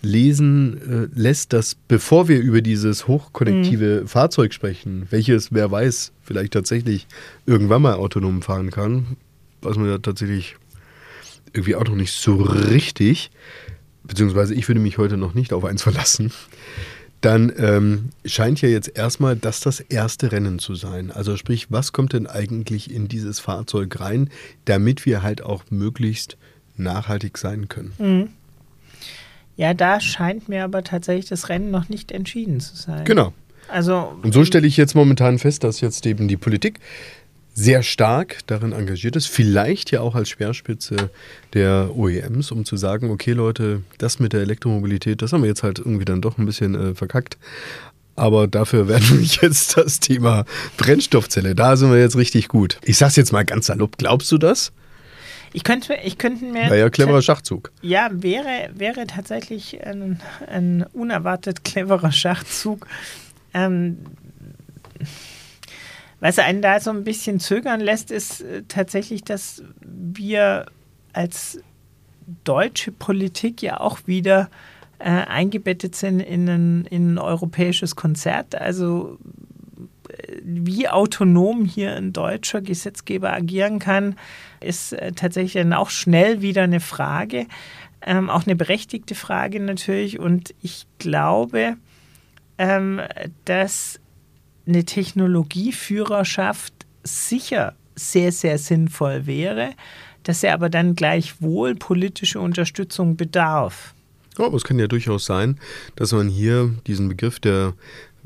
lesen 0.01 1.09
äh, 1.13 1.19
lässt, 1.19 1.53
dass 1.53 1.75
bevor 1.75 2.27
wir 2.27 2.39
über 2.39 2.61
dieses 2.61 3.07
hochkonnektive 3.07 4.01
mhm. 4.01 4.07
Fahrzeug 4.07 4.53
sprechen, 4.53 5.07
welches, 5.09 5.51
wer 5.51 5.69
weiß, 5.71 6.11
vielleicht 6.21 6.53
tatsächlich 6.53 7.07
irgendwann 7.45 7.83
mal 7.83 7.95
autonom 7.95 8.41
fahren 8.41 8.71
kann, 8.71 9.17
was 9.61 9.77
man 9.77 9.87
ja 9.87 9.97
tatsächlich 9.99 10.55
irgendwie 11.53 11.75
auch 11.75 11.85
noch 11.85 11.95
nicht 11.95 12.13
so 12.13 12.35
richtig, 12.35 13.31
beziehungsweise 14.03 14.53
ich 14.53 14.67
würde 14.67 14.81
mich 14.81 14.97
heute 14.97 15.17
noch 15.17 15.33
nicht 15.33 15.53
auf 15.53 15.65
eins 15.65 15.83
verlassen, 15.83 16.31
dann 17.21 17.53
ähm, 17.57 18.09
scheint 18.25 18.61
ja 18.61 18.69
jetzt 18.69 18.97
erstmal 18.97 19.35
das 19.35 19.59
das 19.59 19.79
erste 19.79 20.31
Rennen 20.31 20.57
zu 20.57 20.73
sein. 20.73 21.11
Also 21.11 21.37
sprich, 21.37 21.67
was 21.69 21.93
kommt 21.93 22.13
denn 22.13 22.25
eigentlich 22.25 22.91
in 22.91 23.07
dieses 23.07 23.39
Fahrzeug 23.39 23.99
rein, 23.99 24.29
damit 24.65 25.05
wir 25.05 25.21
halt 25.21 25.43
auch 25.43 25.63
möglichst 25.69 26.37
nachhaltig 26.77 27.37
sein 27.37 27.69
können? 27.69 27.93
Mhm. 27.99 28.29
Ja, 29.55 29.75
da 29.75 29.99
scheint 29.99 30.49
mir 30.49 30.63
aber 30.63 30.83
tatsächlich 30.83 31.27
das 31.27 31.49
Rennen 31.49 31.69
noch 31.69 31.89
nicht 31.89 32.11
entschieden 32.11 32.59
zu 32.59 32.75
sein. 32.75 33.05
Genau. 33.05 33.33
Also, 33.67 34.17
Und 34.23 34.33
so 34.33 34.43
stelle 34.43 34.65
ich 34.65 34.75
jetzt 34.75 34.95
momentan 34.95 35.37
fest, 35.37 35.63
dass 35.63 35.81
jetzt 35.81 36.05
eben 36.05 36.27
die 36.27 36.37
Politik 36.37 36.79
sehr 37.53 37.83
stark 37.83 38.39
darin 38.47 38.71
engagiert 38.71 39.15
ist, 39.15 39.27
vielleicht 39.27 39.91
ja 39.91 40.01
auch 40.01 40.15
als 40.15 40.29
Speerspitze 40.29 41.09
der 41.53 41.95
OEMs, 41.95 42.51
um 42.51 42.65
zu 42.65 42.77
sagen, 42.77 43.09
okay 43.11 43.33
Leute, 43.33 43.83
das 43.97 44.19
mit 44.19 44.33
der 44.33 44.41
Elektromobilität, 44.41 45.21
das 45.21 45.33
haben 45.33 45.41
wir 45.41 45.49
jetzt 45.49 45.63
halt 45.63 45.79
irgendwie 45.79 46.05
dann 46.05 46.21
doch 46.21 46.37
ein 46.37 46.45
bisschen 46.45 46.75
äh, 46.75 46.95
verkackt. 46.95 47.37
Aber 48.15 48.47
dafür 48.47 48.87
werden 48.87 49.09
wir 49.19 49.27
jetzt 49.41 49.77
das 49.77 49.99
Thema 49.99 50.45
Brennstoffzelle, 50.77 51.55
da 51.55 51.75
sind 51.75 51.91
wir 51.91 51.99
jetzt 51.99 52.15
richtig 52.15 52.47
gut. 52.47 52.77
Ich 52.83 52.97
sag's 52.97 53.15
jetzt 53.15 53.33
mal 53.33 53.43
ganz 53.43 53.67
salopp, 53.67 53.97
glaubst 53.97 54.31
du 54.31 54.37
das? 54.37 54.71
Ich 55.53 55.63
könnte, 55.65 55.97
ich 56.03 56.17
könnte 56.17 56.45
mir. 56.45 56.69
Naja, 56.69 56.89
cleverer 56.89 57.21
Schachzug. 57.21 57.71
Ja, 57.81 58.09
wäre, 58.13 58.69
wäre 58.73 59.05
tatsächlich 59.05 59.85
ein, 59.85 60.21
ein 60.47 60.85
unerwartet 60.93 61.65
cleverer 61.65 62.13
Schachzug. 62.13 62.87
Ähm, 63.53 63.97
was 66.21 66.39
einen 66.39 66.61
da 66.61 66.79
so 66.79 66.91
ein 66.91 67.03
bisschen 67.03 67.39
zögern 67.39 67.81
lässt, 67.81 68.11
ist 68.11 68.41
äh, 68.41 68.63
tatsächlich, 68.67 69.23
dass 69.23 69.63
wir 69.81 70.67
als 71.13 71.59
deutsche 72.43 72.91
Politik 72.91 73.61
ja 73.61 73.79
auch 73.79 73.99
wieder 74.05 74.49
äh, 74.99 75.09
eingebettet 75.09 75.95
sind 75.95 76.19
in 76.19 76.47
ein, 76.47 76.85
in 76.85 77.13
ein 77.13 77.17
europäisches 77.17 77.95
Konzert. 77.95 78.53
Also 78.53 79.17
äh, 80.09 80.37
wie 80.43 80.87
autonom 80.87 81.65
hier 81.65 81.95
ein 81.95 82.13
deutscher 82.13 82.61
Gesetzgeber 82.61 83.33
agieren 83.33 83.79
kann, 83.79 84.15
ist 84.59 84.93
äh, 84.93 85.13
tatsächlich 85.13 85.53
dann 85.53 85.73
auch 85.73 85.89
schnell 85.89 86.41
wieder 86.41 86.63
eine 86.63 86.81
Frage. 86.81 87.47
Ähm, 88.03 88.29
auch 88.29 88.45
eine 88.45 88.55
berechtigte 88.55 89.15
Frage 89.15 89.59
natürlich. 89.59 90.19
Und 90.19 90.53
ich 90.61 90.85
glaube, 90.99 91.77
ähm, 92.59 93.01
dass 93.45 94.00
eine 94.71 94.85
Technologieführerschaft 94.85 96.73
sicher 97.03 97.75
sehr, 97.95 98.31
sehr 98.31 98.57
sinnvoll 98.57 99.25
wäre, 99.25 99.71
dass 100.23 100.43
er 100.43 100.53
aber 100.53 100.69
dann 100.69 100.95
gleichwohl 100.95 101.75
politische 101.75 102.39
Unterstützung 102.39 103.17
bedarf. 103.17 103.93
Ja, 104.37 104.45
aber 104.45 104.55
es 104.55 104.63
kann 104.63 104.79
ja 104.79 104.87
durchaus 104.87 105.25
sein, 105.25 105.59
dass 105.95 106.13
man 106.13 106.29
hier 106.29 106.73
diesen 106.87 107.09
Begriff 107.09 107.39
der 107.39 107.73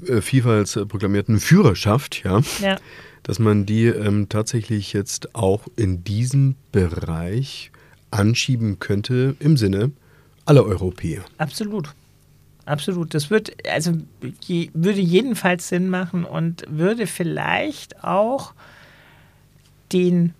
äh, 0.05 0.21
vielfalt 0.21 0.71
proklamierten 0.87 1.39
Führerschaft, 1.39 2.23
ja, 2.23 2.41
ja. 2.61 2.77
dass 3.23 3.39
man 3.39 3.65
die 3.65 3.85
ähm, 3.85 4.29
tatsächlich 4.29 4.93
jetzt 4.93 5.33
auch 5.33 5.65
in 5.75 6.03
diesem 6.03 6.55
Bereich 6.71 7.71
anschieben 8.11 8.77
könnte 8.79 9.35
im 9.39 9.57
Sinne 9.57 9.91
aller 10.45 10.63
Europäer. 10.63 11.25
Absolut. 11.39 11.89
Absolut. 12.65 13.13
Das 13.13 13.29
wird, 13.29 13.51
also 13.69 13.93
je, 14.43 14.69
würde 14.73 14.99
jedenfalls 14.99 15.69
Sinn 15.69 15.89
machen 15.89 16.25
und 16.25 16.63
würde 16.67 17.05
vielleicht 17.07 18.03
auch 18.03 18.53
den 19.93 20.33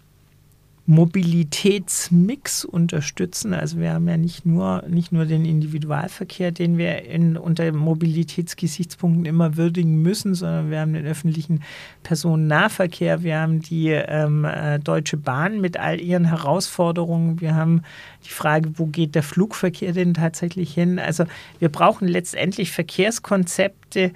Mobilitätsmix 0.88 2.63
unterstützen. 2.63 3.56
Also 3.56 3.80
wir 3.80 3.93
haben 3.93 4.08
ja 4.08 4.17
nicht 4.17 4.45
nur, 4.45 4.84
nicht 4.88 5.12
nur 5.12 5.26
den 5.26 5.43
Individualverkehr, 5.43 6.52
den 6.52 6.78
wir 6.78 7.06
in, 7.06 7.38
unter 7.38 7.71
Mobilitätsgesichtspunkten 7.71 9.26
immer 9.26 9.58
würdigen 9.58 10.04
müssen, 10.04 10.36
sondern 10.36 10.69
wir 10.69 10.80
haben 10.80 10.93
den 10.93 11.08
öffentlichen 11.08 11.63
Personennahverkehr, 12.04 13.24
wir 13.24 13.39
haben 13.39 13.62
die 13.62 13.89
ähm, 13.89 14.45
äh, 14.45 14.78
Deutsche 14.78 15.17
Bahn 15.17 15.60
mit 15.60 15.78
all 15.78 16.00
ihren 16.00 16.26
Herausforderungen, 16.26 17.41
wir 17.41 17.56
haben 17.56 17.82
die 18.24 18.30
Frage, 18.30 18.78
wo 18.78 18.86
geht 18.86 19.15
der 19.15 19.24
Flugverkehr 19.24 19.91
denn 19.91 20.13
tatsächlich 20.13 20.71
hin? 20.71 21.00
Also 21.00 21.26
wir 21.58 21.69
brauchen 21.69 22.08
letztendlich 22.08 22.71
Verkehrskonzepte, 22.71 24.12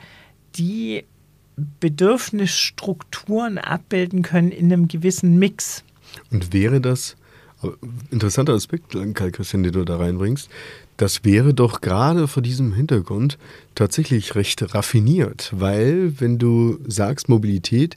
die 0.56 1.04
Bedürfnisstrukturen 1.80 3.58
abbilden 3.58 4.22
können 4.22 4.52
in 4.52 4.72
einem 4.72 4.88
gewissen 4.88 5.40
Mix. 5.40 5.84
Und 6.32 6.54
wäre 6.54 6.82
das, 6.82 7.16
interessanter 8.12 8.54
Aspekt, 8.54 8.96
Karl 9.14 9.32
Christian, 9.32 9.64
den 9.64 9.74
du 9.74 9.84
da 9.84 9.98
reinbringst, 9.98 10.50
das 10.98 11.24
wäre 11.24 11.54
doch 11.54 11.82
gerade 11.82 12.28
vor 12.28 12.44
diesem 12.44 12.74
Hintergrund 12.74 13.38
tatsächlich 13.80 14.36
recht 14.36 14.76
raffiniert, 14.76 15.54
weil 15.56 16.12
wenn 16.20 16.38
du 16.38 16.80
sagst, 16.86 17.30
Mobilität 17.30 17.96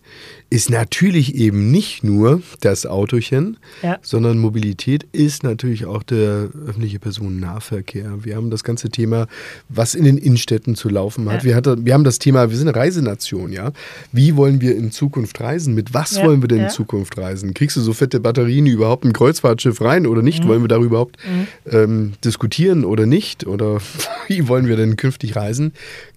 ist 0.49 0.71
natürlich 0.71 1.35
eben 1.35 1.73
nicht 1.73 2.05
nur 2.05 2.41
das 2.61 2.87
Autochen, 2.87 3.57
ja. 3.83 3.99
sondern 4.01 4.39
Mobilität 4.39 5.07
ist 5.11 5.43
natürlich 5.43 5.85
auch 5.87 6.05
der 6.05 6.51
öffentliche 6.69 7.01
Personennahverkehr. 7.01 8.25
Wir 8.25 8.37
haben 8.37 8.51
das 8.51 8.63
ganze 8.63 8.91
Thema, 8.91 9.27
was 9.69 9.97
in 9.97 10.05
den 10.05 10.19
Innenstädten 10.19 10.77
zu 10.77 10.89
laufen 10.89 11.29
hat. 11.29 11.43
Ja. 11.43 11.45
Wir, 11.45 11.57
hatte, 11.57 11.85
wir 11.85 11.95
haben 11.95 12.05
das 12.05 12.21
Thema, 12.21 12.51
wir 12.51 12.57
sind 12.57 12.69
eine 12.69 12.77
Reisenation, 12.77 13.51
ja. 13.51 13.73
Wie 14.13 14.37
wollen 14.37 14.61
wir 14.61 14.77
in 14.77 14.93
Zukunft 14.93 15.41
reisen? 15.41 15.75
Mit 15.75 15.95
was 15.95 16.17
ja. 16.17 16.25
wollen 16.25 16.43
wir 16.43 16.49
denn 16.49 16.65
in 16.65 16.71
Zukunft 16.71 17.19
reisen? 17.19 17.55
Kriegst 17.55 17.77
du 17.77 17.81
so 17.81 17.93
fette 17.93 18.21
Batterien 18.21 18.67
überhaupt 18.67 19.05
ein 19.05 19.13
Kreuzfahrtschiff 19.13 19.81
rein 19.81 20.07
oder 20.07 20.23
nicht? 20.23 20.45
Mhm. 20.45 20.49
Wollen 20.49 20.63
wir 20.63 20.69
darüber 20.69 20.93
überhaupt 20.93 21.17
mhm. 21.25 21.73
ähm, 21.73 22.13
diskutieren 22.25 22.85
oder 22.85 23.07
nicht? 23.07 23.49
Oder 23.49 23.81
wie 24.29 24.47
wollen 24.47 24.69
wir 24.69 24.77
denn 24.77 24.97
künftig 24.97 25.35
reisen? 25.35 25.72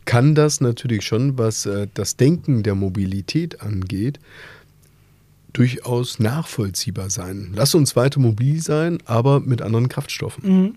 Kann 0.05 0.35
das 0.35 0.61
natürlich 0.61 1.05
schon, 1.05 1.37
was 1.37 1.65
äh, 1.65 1.87
das 1.93 2.17
Denken 2.17 2.63
der 2.63 2.75
Mobilität 2.75 3.61
angeht, 3.61 4.19
durchaus 5.53 6.19
nachvollziehbar 6.19 7.09
sein. 7.09 7.51
Lass 7.55 7.75
uns 7.75 7.95
weiter 7.95 8.19
mobil 8.19 8.61
sein, 8.61 8.99
aber 9.05 9.39
mit 9.39 9.61
anderen 9.61 9.87
Kraftstoffen. 9.89 10.43
Mhm. 10.43 10.75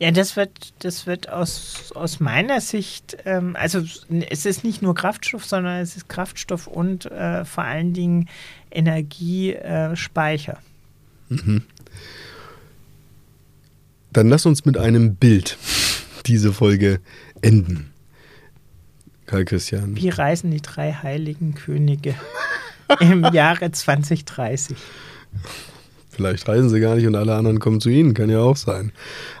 Ja, 0.00 0.10
das 0.10 0.36
wird, 0.36 0.74
das 0.80 1.06
wird 1.06 1.30
aus, 1.30 1.92
aus 1.94 2.18
meiner 2.20 2.60
Sicht, 2.60 3.16
ähm, 3.24 3.56
also 3.58 3.82
es 4.28 4.44
ist 4.44 4.64
nicht 4.64 4.82
nur 4.82 4.94
Kraftstoff, 4.94 5.44
sondern 5.44 5.80
es 5.80 5.96
ist 5.96 6.08
Kraftstoff 6.08 6.66
und 6.66 7.06
äh, 7.06 7.44
vor 7.44 7.64
allen 7.64 7.94
Dingen 7.94 8.28
Energiespeicher. 8.70 10.58
Äh, 11.30 11.34
mhm. 11.34 11.62
Dann 14.12 14.28
lass 14.28 14.46
uns 14.46 14.64
mit 14.64 14.76
einem 14.76 15.14
Bild 15.14 15.56
diese 16.26 16.52
Folge 16.52 17.00
enden. 17.42 17.90
Karl 19.26 19.44
Christian. 19.44 19.96
Wie 19.96 20.10
reisen 20.10 20.50
die 20.50 20.60
drei 20.60 20.92
heiligen 20.92 21.54
Könige 21.54 22.14
im 23.00 23.24
Jahre 23.32 23.70
2030? 23.70 24.76
Vielleicht 26.10 26.46
reisen 26.46 26.68
sie 26.68 26.78
gar 26.78 26.94
nicht 26.94 27.06
und 27.06 27.16
alle 27.16 27.34
anderen 27.34 27.58
kommen 27.58 27.80
zu 27.80 27.88
ihnen, 27.88 28.14
kann 28.14 28.30
ja 28.30 28.38
auch 28.38 28.56
sein. 28.56 28.92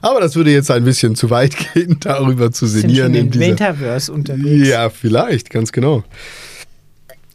Aber 0.02 0.20
das 0.20 0.34
würde 0.34 0.50
jetzt 0.50 0.70
ein 0.70 0.84
bisschen 0.84 1.14
zu 1.14 1.30
weit 1.30 1.56
gehen, 1.74 1.98
darüber 2.00 2.50
zu 2.50 2.66
sinnieren. 2.66 3.12
Sind 3.12 3.34
schon 3.34 3.40
in, 3.40 3.42
in 3.42 3.50
Metaverse 3.50 4.12
unterwegs. 4.12 4.68
Ja, 4.68 4.90
vielleicht, 4.90 5.50
ganz 5.50 5.70
genau. 5.70 6.02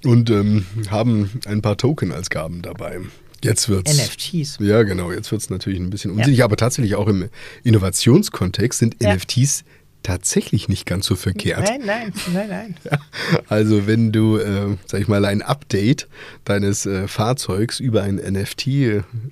Und 0.03 0.29
ähm, 0.29 0.65
haben 0.89 1.29
ein 1.45 1.61
paar 1.61 1.77
Token 1.77 2.11
als 2.11 2.29
Gaben 2.29 2.61
dabei. 2.61 2.99
Jetzt 3.43 3.69
wird's. 3.69 3.95
NFTs. 3.95 4.57
Ja, 4.59 4.83
genau. 4.83 5.11
Jetzt 5.11 5.31
wird 5.31 5.41
es 5.41 5.49
natürlich 5.49 5.79
ein 5.79 5.89
bisschen 5.89 6.11
unsicher, 6.11 6.39
ja. 6.39 6.45
aber 6.45 6.57
tatsächlich 6.57 6.95
auch 6.95 7.07
im 7.07 7.29
Innovationskontext 7.63 8.79
sind 8.79 8.97
ja. 9.01 9.15
NFTs 9.15 9.63
tatsächlich 10.03 10.69
nicht 10.69 10.85
ganz 10.85 11.05
so 11.05 11.15
verkehrt. 11.15 11.67
Nein, 11.67 11.81
nein, 11.85 12.13
nein, 12.33 12.49
nein. 12.49 12.75
Ja, 12.83 12.99
also 13.49 13.85
wenn 13.85 14.11
du, 14.11 14.37
äh, 14.37 14.77
sag 14.85 15.01
ich 15.01 15.07
mal, 15.07 15.25
ein 15.25 15.41
Update 15.41 16.07
deines 16.45 16.85
äh, 16.85 17.07
Fahrzeugs 17.07 17.79
über 17.79 18.03
ein 18.03 18.15
NFT 18.15 18.67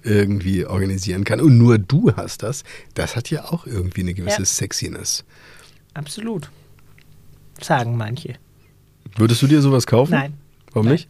irgendwie 0.03 0.65
organisieren 0.65 1.23
kannst 1.23 1.43
und 1.43 1.57
nur 1.57 1.77
du 1.77 2.13
hast 2.15 2.43
das, 2.43 2.63
das 2.95 3.15
hat 3.15 3.29
ja 3.29 3.45
auch 3.45 3.65
irgendwie 3.65 4.01
eine 4.01 4.13
gewisse 4.13 4.39
ja. 4.39 4.45
Sexiness. 4.45 5.23
Absolut. 5.93 6.49
Sagen 7.61 7.97
manche. 7.97 8.35
Würdest 9.15 9.41
du 9.41 9.47
dir 9.47 9.61
sowas 9.61 9.87
kaufen? 9.87 10.11
Nein. 10.11 10.33
Warum 10.73 10.85
nein. 10.87 10.93
nicht? 10.93 11.09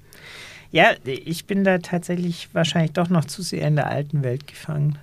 Ja, 0.71 0.91
ich 1.05 1.45
bin 1.45 1.63
da 1.63 1.77
tatsächlich 1.77 2.49
wahrscheinlich 2.53 2.91
doch 2.91 3.09
noch 3.09 3.25
zu 3.25 3.41
sehr 3.41 3.67
in 3.67 3.75
der 3.75 3.87
alten 3.87 4.23
Welt 4.23 4.47
gefangen. 4.47 4.97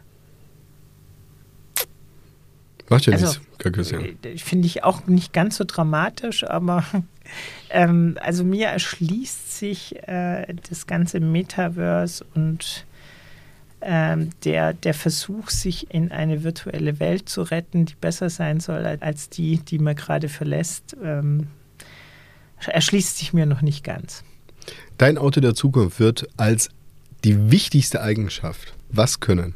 Macht 2.89 3.07
ja 3.07 3.15
also, 3.15 3.41
nichts, 3.65 3.93
äh, 3.93 4.37
Finde 4.37 4.67
ich 4.67 4.85
auch 4.85 5.07
nicht 5.07 5.33
ganz 5.33 5.57
so 5.57 5.65
dramatisch, 5.67 6.45
aber 6.45 6.85
ähm, 7.71 8.19
also 8.21 8.45
mir 8.45 8.69
erschließt 8.69 9.59
sich 9.59 9.97
äh, 10.07 10.55
das 10.69 10.87
ganze 10.87 11.21
Metaverse 11.21 12.25
und 12.35 12.85
ähm, 13.81 14.31
der, 14.45 14.75
der 14.75 14.95
Versuch, 14.95 15.51
sich 15.51 15.93
in 15.93 16.11
eine 16.11 16.43
virtuelle 16.43 17.01
Welt 17.01 17.29
zu 17.29 17.43
retten, 17.43 17.87
die 17.87 17.95
besser 17.95 18.31
sein 18.31 18.61
soll 18.61 18.85
als 19.01 19.29
die, 19.29 19.59
die 19.59 19.79
man 19.79 19.95
gerade 19.95 20.29
verlässt, 20.29 20.97
ähm, 21.03 21.49
erschließt 22.67 23.19
sich 23.19 23.33
mir 23.33 23.47
noch 23.47 23.61
nicht 23.61 23.85
ganz. 23.85 24.25
Dein 24.99 25.19
Auto 25.19 25.41
der 25.41 25.55
Zukunft 25.55 26.01
wird 26.01 26.29
als 26.37 26.71
die 27.25 27.51
wichtigste 27.51 28.03
Eigenschaft 28.03 28.75
was 28.91 29.21
können? 29.21 29.55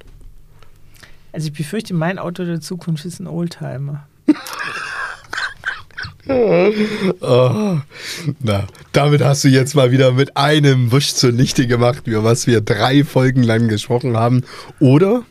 Also 1.32 1.48
ich 1.48 1.52
befürchte, 1.52 1.94
mein 1.94 2.18
Auto 2.18 2.44
der 2.44 2.60
Zukunft 2.60 3.04
ist 3.04 3.20
ein 3.20 3.26
Oldtimer. 3.26 4.06
oh, 7.20 7.78
na, 8.40 8.66
damit 8.92 9.22
hast 9.22 9.44
du 9.44 9.48
jetzt 9.48 9.74
mal 9.74 9.90
wieder 9.90 10.12
mit 10.12 10.36
einem 10.36 10.90
Wusch 10.92 11.14
zunichte 11.14 11.66
gemacht, 11.66 12.06
über 12.06 12.24
was 12.24 12.46
wir 12.46 12.60
drei 12.60 13.04
Folgen 13.04 13.42
lang 13.42 13.68
gesprochen 13.68 14.16
haben. 14.16 14.44
Oder 14.80 15.24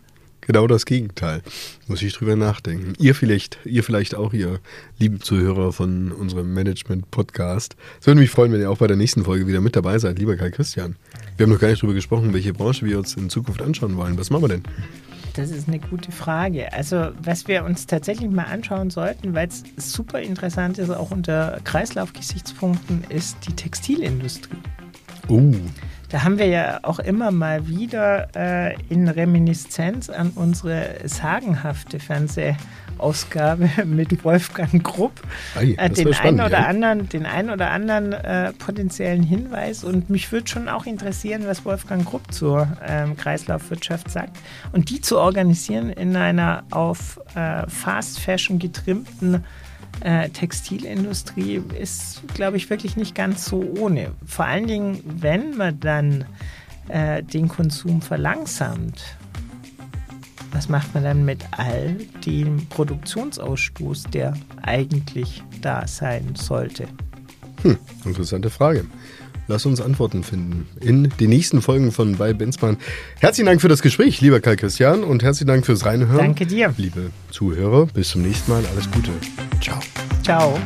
genau 0.48 0.66
das 0.66 0.86
Gegenteil. 0.86 1.42
Muss 1.88 2.02
ich 2.02 2.14
drüber 2.14 2.36
nachdenken. 2.36 2.94
Ihr 2.98 3.14
vielleicht, 3.14 3.60
ihr 3.66 3.84
vielleicht 3.84 4.16
auch, 4.16 4.34
ihr 4.34 4.60
lieben 4.98 5.22
Zuhörer 5.22 5.72
von 5.72 6.12
unserem 6.12 6.54
Management-Podcast. 6.54 7.76
Es 8.00 8.08
würde 8.08 8.20
mich 8.20 8.32
freuen, 8.32 8.52
wenn 8.52 8.62
ihr 8.62 8.72
auch 8.72 8.80
bei 8.80 8.88
der 8.88 8.98
nächsten 8.98 9.24
Folge 9.24 9.46
wieder 9.46 9.62
mit 9.62 9.76
dabei 9.76 10.00
seid, 10.00 10.18
lieber 10.18 10.36
Kai 10.36 10.50
Christian. 10.50 10.96
Wir 11.36 11.46
haben 11.46 11.52
noch 11.52 11.60
gar 11.60 11.70
nicht 11.70 11.82
drüber 11.82 11.94
gesprochen, 11.94 12.34
welche 12.34 12.54
Branche 12.54 12.86
wir 12.86 12.98
uns 12.98 13.16
in 13.16 13.30
Zukunft 13.30 13.62
anschauen 13.62 13.96
wollen. 13.98 14.18
Was 14.18 14.30
machen 14.32 14.44
wir 14.44 14.50
denn? 14.50 14.64
Das 15.36 15.52
ist 15.52 15.68
eine 15.68 15.78
gute 15.78 16.12
Frage. 16.12 16.74
Also, 16.74 17.12
was 17.22 17.48
wir 17.48 17.64
uns 17.64 17.86
tatsächlich 17.86 18.28
mal 18.32 18.46
anschauen 18.46 18.90
sollten, 18.90 19.36
weil 19.36 19.48
es 19.48 19.64
super 19.78 20.20
interessant 20.20 20.80
ist, 20.80 20.90
auch 20.90 21.12
unter 21.12 21.60
Kreislaufgesichtspunkten, 21.64 23.04
ist 23.10 23.38
die 23.48 23.54
Textilindustrie. 23.54 24.58
Uh. 25.30 25.54
Da 26.10 26.24
haben 26.24 26.38
wir 26.38 26.48
ja 26.48 26.80
auch 26.84 27.00
immer 27.00 27.32
mal 27.32 27.68
wieder 27.68 28.30
äh, 28.34 28.76
in 28.90 29.10
Reminiszenz 29.10 30.10
an 30.10 30.32
unsere 30.36 30.96
sagenhafte 31.04 32.00
Fernsehausgabe 32.00 33.70
mit 33.86 34.24
Wolfgang 34.24 34.82
Grupp 34.84 35.22
Ei, 35.56 35.76
äh, 35.78 35.90
den, 35.90 36.14
einen 36.14 36.40
oder 36.40 36.62
ja. 36.62 36.68
anderen, 36.68 37.10
den 37.10 37.26
einen 37.26 37.50
oder 37.50 37.72
anderen 37.72 38.14
äh, 38.14 38.54
potenziellen 38.54 39.22
Hinweis. 39.22 39.84
Und 39.84 40.10
mich 40.10 40.32
würde 40.32 40.48
schon 40.48 40.70
auch 40.70 40.86
interessieren, 40.86 41.44
was 41.46 41.66
Wolfgang 41.66 42.06
Grupp 42.06 42.32
zur 42.32 42.70
ähm, 42.88 43.18
Kreislaufwirtschaft 43.18 44.10
sagt. 44.10 44.38
Und 44.72 44.90
die 44.90 45.02
zu 45.02 45.20
organisieren 45.20 45.90
in 45.90 46.16
einer 46.16 46.64
auf 46.72 47.20
äh, 47.38 47.70
Fast 47.70 48.20
Fashion 48.20 48.58
getrimmten 48.58 49.44
äh, 50.02 50.30
Textilindustrie 50.30 51.62
ist, 51.80 52.22
glaube 52.34 52.58
ich, 52.58 52.70
wirklich 52.70 52.98
nicht 52.98 53.16
ganz 53.16 53.46
so 53.46 53.62
ohne. 53.80 54.12
Vor 54.26 54.46
allen 54.46 54.68
Dingen, 54.68 55.02
wenn 55.06 55.56
man 55.56 55.80
dann 55.80 56.26
äh, 56.88 57.24
den 57.24 57.48
Konsum 57.48 58.02
verlangsamt. 58.02 59.02
Was 60.52 60.70
macht 60.70 60.94
man 60.94 61.04
dann 61.04 61.26
mit 61.26 61.44
all 61.52 61.98
dem 62.26 62.66
Produktionsausstoß, 62.70 64.04
der 64.04 64.34
eigentlich 64.62 65.44
da 65.62 65.86
sein 65.86 66.34
sollte? 66.36 66.88
Hm, 67.64 67.78
interessante 68.06 68.50
Frage. 68.50 68.86
Lass 69.48 69.66
uns 69.66 69.80
Antworten 69.82 70.24
finden 70.24 70.68
in 70.82 71.12
den 71.20 71.30
nächsten 71.30 71.62
Folgen 71.62 71.92
von 71.92 72.18
bei 72.18 72.34
Benzmann. 72.34 72.78
Herzlichen 73.20 73.46
Dank 73.46 73.62
für 73.62 73.70
das 73.70 73.82
Gespräch, 73.82 74.20
lieber 74.22 74.40
Karl 74.40 74.58
Christian, 74.58 75.04
und 75.04 75.24
herzlichen 75.24 75.48
Dank 75.48 75.66
fürs 75.66 75.86
Reinhören. 75.86 76.18
Danke 76.18 76.46
dir. 76.46 76.74
Liebe 76.78 77.12
Zuhörer, 77.32 77.86
bis 77.88 78.10
zum 78.10 78.24
nächsten 78.24 78.52
Mal. 78.52 78.64
Alles 78.74 78.90
Gute. 78.92 79.12
Ciao. 79.62 79.80
Ciao. 80.24 80.60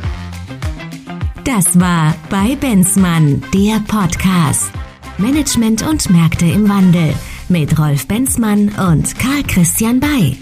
Das 1.44 1.80
war 1.80 2.16
bei 2.30 2.56
Benzmann, 2.56 3.44
der 3.54 3.80
Podcast. 3.88 4.72
Management 5.18 5.84
und 5.84 6.10
Märkte 6.10 6.46
im 6.46 6.68
Wandel 6.68 7.14
mit 7.50 7.78
Rolf 7.78 8.08
Benzmann 8.08 8.70
und 8.70 9.18
Karl 9.20 9.44
Christian 9.48 10.00
Bay. 10.00 10.38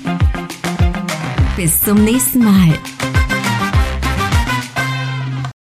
Bis 1.56 1.82
zum 1.82 2.04
nächsten 2.04 2.40
Mal. 2.40 2.78